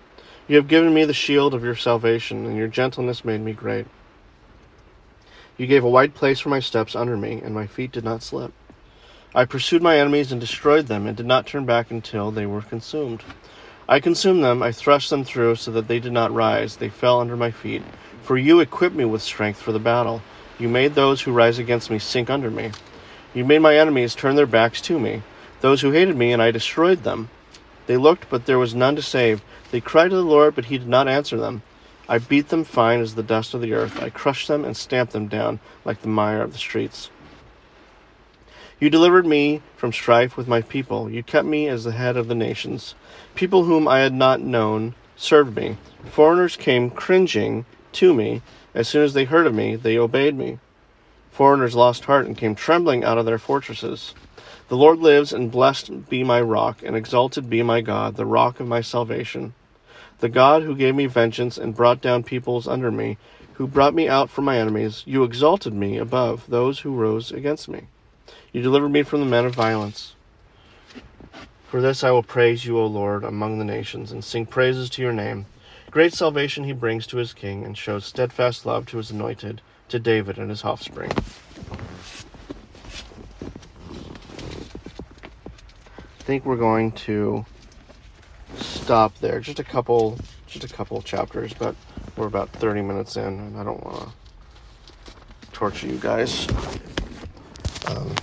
You 0.48 0.56
have 0.56 0.68
given 0.68 0.92
me 0.92 1.04
the 1.04 1.14
shield 1.14 1.54
of 1.54 1.62
your 1.62 1.76
salvation, 1.76 2.46
and 2.46 2.56
your 2.56 2.66
gentleness 2.66 3.24
made 3.24 3.40
me 3.40 3.52
great. 3.52 3.86
You 5.56 5.66
gave 5.66 5.84
a 5.84 5.88
wide 5.88 6.14
place 6.14 6.40
for 6.40 6.48
my 6.48 6.58
steps 6.58 6.96
under 6.96 7.16
me, 7.16 7.40
and 7.44 7.54
my 7.54 7.66
feet 7.66 7.92
did 7.92 8.04
not 8.04 8.22
slip. 8.22 8.52
I 9.34 9.44
pursued 9.44 9.82
my 9.82 9.98
enemies 9.98 10.32
and 10.32 10.40
destroyed 10.40 10.88
them, 10.88 11.06
and 11.06 11.16
did 11.16 11.26
not 11.26 11.46
turn 11.46 11.64
back 11.64 11.90
until 11.90 12.30
they 12.30 12.44
were 12.44 12.62
consumed. 12.62 13.22
I 13.88 14.00
consumed 14.00 14.42
them, 14.42 14.62
I 14.62 14.72
thrust 14.72 15.10
them 15.10 15.24
through, 15.24 15.56
so 15.56 15.70
that 15.70 15.86
they 15.86 16.00
did 16.00 16.12
not 16.12 16.34
rise. 16.34 16.76
They 16.76 16.88
fell 16.88 17.20
under 17.20 17.36
my 17.36 17.50
feet. 17.50 17.82
For 18.22 18.36
you 18.36 18.58
equipped 18.58 18.96
me 18.96 19.04
with 19.04 19.22
strength 19.22 19.60
for 19.60 19.72
the 19.72 19.78
battle. 19.78 20.22
You 20.58 20.68
made 20.68 20.94
those 20.94 21.22
who 21.22 21.32
rise 21.32 21.58
against 21.58 21.90
me 21.90 21.98
sink 21.98 22.30
under 22.30 22.50
me. 22.50 22.72
You 23.32 23.44
made 23.44 23.60
my 23.60 23.76
enemies 23.76 24.14
turn 24.14 24.34
their 24.36 24.46
backs 24.46 24.80
to 24.82 24.98
me, 24.98 25.22
those 25.60 25.80
who 25.80 25.92
hated 25.92 26.16
me, 26.16 26.32
and 26.32 26.42
I 26.42 26.50
destroyed 26.50 27.04
them. 27.04 27.30
They 27.86 27.96
looked, 27.96 28.28
but 28.28 28.46
there 28.46 28.58
was 28.58 28.74
none 28.74 28.96
to 28.96 29.02
save. 29.02 29.42
They 29.72 29.80
cried 29.80 30.10
to 30.10 30.16
the 30.16 30.22
Lord, 30.22 30.54
but 30.54 30.66
he 30.66 30.76
did 30.76 30.86
not 30.86 31.08
answer 31.08 31.38
them. 31.38 31.62
I 32.06 32.18
beat 32.18 32.50
them 32.50 32.62
fine 32.62 33.00
as 33.00 33.14
the 33.14 33.22
dust 33.22 33.54
of 33.54 33.62
the 33.62 33.72
earth. 33.72 34.02
I 34.02 34.10
crushed 34.10 34.46
them 34.46 34.66
and 34.66 34.76
stamped 34.76 35.14
them 35.14 35.28
down 35.28 35.60
like 35.82 36.02
the 36.02 36.08
mire 36.08 36.42
of 36.42 36.52
the 36.52 36.58
streets. 36.58 37.08
You 38.78 38.90
delivered 38.90 39.26
me 39.26 39.62
from 39.78 39.90
strife 39.90 40.36
with 40.36 40.46
my 40.46 40.60
people. 40.60 41.08
You 41.08 41.22
kept 41.22 41.46
me 41.46 41.68
as 41.68 41.84
the 41.84 41.92
head 41.92 42.18
of 42.18 42.28
the 42.28 42.34
nations. 42.34 42.94
People 43.34 43.64
whom 43.64 43.88
I 43.88 44.00
had 44.00 44.12
not 44.12 44.42
known 44.42 44.94
served 45.16 45.56
me. 45.56 45.78
Foreigners 46.04 46.56
came 46.56 46.90
cringing 46.90 47.64
to 47.92 48.12
me. 48.12 48.42
As 48.74 48.88
soon 48.88 49.04
as 49.04 49.14
they 49.14 49.24
heard 49.24 49.46
of 49.46 49.54
me, 49.54 49.74
they 49.74 49.96
obeyed 49.96 50.36
me. 50.36 50.58
Foreigners 51.30 51.74
lost 51.74 52.04
heart 52.04 52.26
and 52.26 52.36
came 52.36 52.54
trembling 52.54 53.04
out 53.04 53.16
of 53.16 53.24
their 53.24 53.38
fortresses. 53.38 54.14
The 54.68 54.76
Lord 54.76 54.98
lives, 54.98 55.32
and 55.32 55.50
blessed 55.50 56.10
be 56.10 56.22
my 56.24 56.42
rock, 56.42 56.82
and 56.82 56.94
exalted 56.94 57.48
be 57.48 57.62
my 57.62 57.80
God, 57.80 58.16
the 58.16 58.26
rock 58.26 58.60
of 58.60 58.68
my 58.68 58.82
salvation. 58.82 59.54
The 60.22 60.28
God 60.28 60.62
who 60.62 60.76
gave 60.76 60.94
me 60.94 61.06
vengeance 61.06 61.58
and 61.58 61.74
brought 61.74 62.00
down 62.00 62.22
peoples 62.22 62.68
under 62.68 62.92
me, 62.92 63.18
who 63.54 63.66
brought 63.66 63.92
me 63.92 64.08
out 64.08 64.30
from 64.30 64.44
my 64.44 64.56
enemies, 64.56 65.02
you 65.04 65.24
exalted 65.24 65.74
me 65.74 65.98
above 65.98 66.46
those 66.46 66.78
who 66.78 66.94
rose 66.94 67.32
against 67.32 67.68
me. 67.68 67.88
You 68.52 68.62
delivered 68.62 68.90
me 68.90 69.02
from 69.02 69.18
the 69.18 69.26
men 69.26 69.46
of 69.46 69.56
violence, 69.56 70.14
For 71.66 71.80
this 71.80 72.04
I 72.04 72.12
will 72.12 72.22
praise 72.22 72.64
you, 72.64 72.78
O 72.78 72.86
Lord, 72.86 73.24
among 73.24 73.58
the 73.58 73.64
nations, 73.64 74.12
and 74.12 74.22
sing 74.22 74.46
praises 74.46 74.88
to 74.90 75.02
your 75.02 75.12
name. 75.12 75.46
Great 75.90 76.14
salvation 76.14 76.62
he 76.62 76.72
brings 76.72 77.04
to 77.08 77.16
his 77.16 77.34
king, 77.34 77.64
and 77.64 77.76
shows 77.76 78.04
steadfast 78.04 78.64
love 78.64 78.86
to 78.86 78.98
his 78.98 79.10
anointed, 79.10 79.60
to 79.88 79.98
David 79.98 80.38
and 80.38 80.50
his 80.50 80.62
offspring. 80.62 81.10
I 86.20 86.22
think 86.22 86.44
we're 86.44 86.54
going 86.54 86.92
to 86.92 87.44
stop 88.92 89.16
there. 89.20 89.40
Just 89.40 89.58
a 89.58 89.64
couple, 89.64 90.18
just 90.46 90.70
a 90.70 90.74
couple 90.74 91.00
chapters, 91.00 91.54
but 91.54 91.74
we're 92.14 92.26
about 92.26 92.50
30 92.50 92.82
minutes 92.82 93.16
in, 93.16 93.24
and 93.24 93.56
I 93.56 93.64
don't 93.64 93.82
want 93.82 93.96
to 94.00 95.50
torture 95.50 95.86
you 95.86 95.96
guys. 95.96 96.46
Um, 97.86 98.14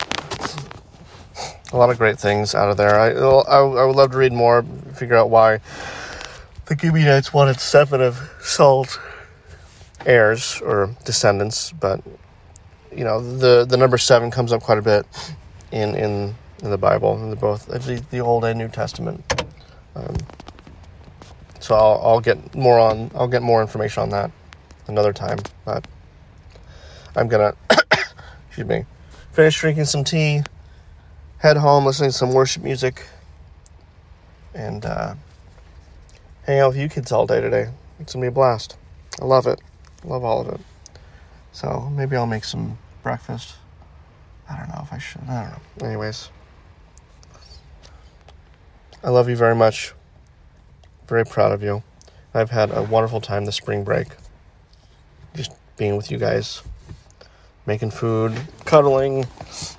a 1.73 1.75
lot 1.75 1.89
of 1.89 1.97
great 1.97 2.19
things 2.19 2.53
out 2.53 2.69
of 2.69 2.77
there. 2.77 2.99
I, 2.99 3.09
I, 3.09 3.61
I 3.61 3.83
would 3.83 3.95
love 3.95 4.11
to 4.11 4.17
read 4.17 4.31
more, 4.31 4.63
figure 4.93 5.15
out 5.15 5.31
why 5.31 5.59
the 6.67 6.77
Gibeonites 6.77 7.33
wanted 7.33 7.59
seven 7.59 7.99
of 7.99 8.19
Saul's 8.39 8.99
heirs 10.05 10.61
or 10.61 10.95
descendants, 11.03 11.71
but 11.71 11.99
you 12.95 13.03
know 13.03 13.37
the 13.39 13.65
the 13.65 13.75
number 13.75 13.97
seven 13.97 14.29
comes 14.29 14.53
up 14.53 14.61
quite 14.61 14.77
a 14.77 14.83
bit 14.83 15.07
in 15.71 15.95
in, 15.95 16.35
in 16.61 16.69
the 16.69 16.77
Bible, 16.77 17.15
in 17.15 17.31
the 17.31 17.35
both 17.35 17.65
the, 17.65 18.03
the 18.11 18.19
Old 18.19 18.45
and 18.45 18.59
New 18.59 18.69
Testament. 18.69 19.23
Um, 19.95 20.15
so 21.59 21.75
I'll, 21.75 22.01
I'll 22.03 22.19
get 22.21 22.55
more 22.55 22.79
on 22.79 23.11
I'll 23.15 23.27
get 23.27 23.41
more 23.41 23.61
information 23.61 24.03
on 24.03 24.09
that 24.09 24.31
another 24.87 25.13
time, 25.13 25.39
but 25.65 25.87
I'm 27.15 27.27
gonna 27.27 27.55
excuse 28.47 28.67
me 28.67 28.85
finish 29.31 29.59
drinking 29.59 29.85
some 29.85 30.03
tea 30.03 30.41
head 31.39 31.57
home, 31.57 31.85
listening 31.85 32.09
to 32.09 32.15
some 32.17 32.33
worship 32.33 32.63
music, 32.63 33.07
and 34.53 34.85
uh, 34.85 35.15
hang 36.43 36.59
out 36.59 36.69
with 36.69 36.77
you 36.77 36.89
kids 36.89 37.11
all 37.11 37.25
day 37.25 37.41
today. 37.41 37.69
It's 37.99 38.13
gonna 38.13 38.23
be 38.23 38.27
a 38.27 38.31
blast. 38.31 38.77
I 39.21 39.25
love 39.25 39.47
it. 39.47 39.59
Love 40.03 40.23
all 40.23 40.41
of 40.41 40.49
it. 40.49 40.59
So 41.51 41.89
maybe 41.95 42.15
I'll 42.15 42.25
make 42.25 42.43
some 42.43 42.77
breakfast. 43.03 43.55
I 44.49 44.57
don't 44.57 44.69
know 44.69 44.81
if 44.83 44.91
I 44.91 44.97
should. 44.97 45.21
I 45.29 45.43
don't 45.43 45.51
know. 45.51 45.87
Anyways, 45.87 46.29
I 49.03 49.09
love 49.09 49.29
you 49.29 49.35
very 49.35 49.55
much. 49.55 49.93
Very 51.09 51.25
proud 51.25 51.51
of 51.51 51.61
you. 51.61 51.83
I've 52.33 52.51
had 52.51 52.71
a 52.71 52.83
wonderful 52.83 53.19
time 53.19 53.45
this 53.45 53.55
spring 53.55 53.83
break. 53.83 54.07
Just 55.35 55.51
being 55.75 55.97
with 55.97 56.11
you 56.11 56.17
guys, 56.17 56.61
making 57.65 57.91
food, 57.91 58.33
cuddling, 58.65 59.25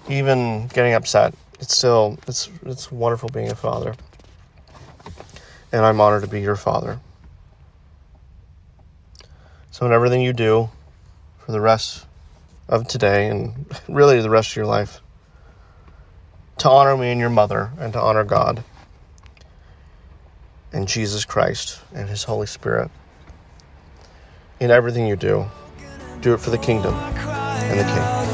even 0.08 0.66
getting 0.68 0.94
upset 0.94 1.34
it's 1.60 1.76
still 1.76 2.18
it's 2.26 2.48
it's 2.64 2.90
wonderful 2.90 3.28
being 3.28 3.50
a 3.50 3.54
father 3.54 3.94
and 5.72 5.84
i'm 5.84 6.00
honored 6.00 6.22
to 6.22 6.28
be 6.28 6.40
your 6.40 6.56
father 6.56 6.98
so 9.70 9.86
in 9.86 9.92
everything 9.92 10.22
you 10.22 10.32
do 10.32 10.68
for 11.38 11.52
the 11.52 11.60
rest 11.60 12.06
of 12.68 12.88
today 12.88 13.28
and 13.28 13.66
really 13.88 14.20
the 14.20 14.30
rest 14.30 14.50
of 14.50 14.56
your 14.56 14.66
life 14.66 15.00
to 16.56 16.68
honor 16.68 16.96
me 16.96 17.10
and 17.10 17.20
your 17.20 17.30
mother 17.30 17.70
and 17.78 17.92
to 17.92 18.00
honor 18.00 18.24
god 18.24 18.64
and 20.72 20.86
jesus 20.86 21.24
christ 21.24 21.80
and 21.94 22.08
his 22.08 22.24
holy 22.24 22.46
spirit. 22.46 22.90
In 24.60 24.70
everything 24.70 25.06
you 25.06 25.16
do 25.16 25.46
do 26.20 26.34
it 26.34 26.40
for 26.40 26.50
the 26.50 26.58
kingdom 26.58 26.94
and 26.94 27.80
the 27.80 27.84
king 27.84 28.29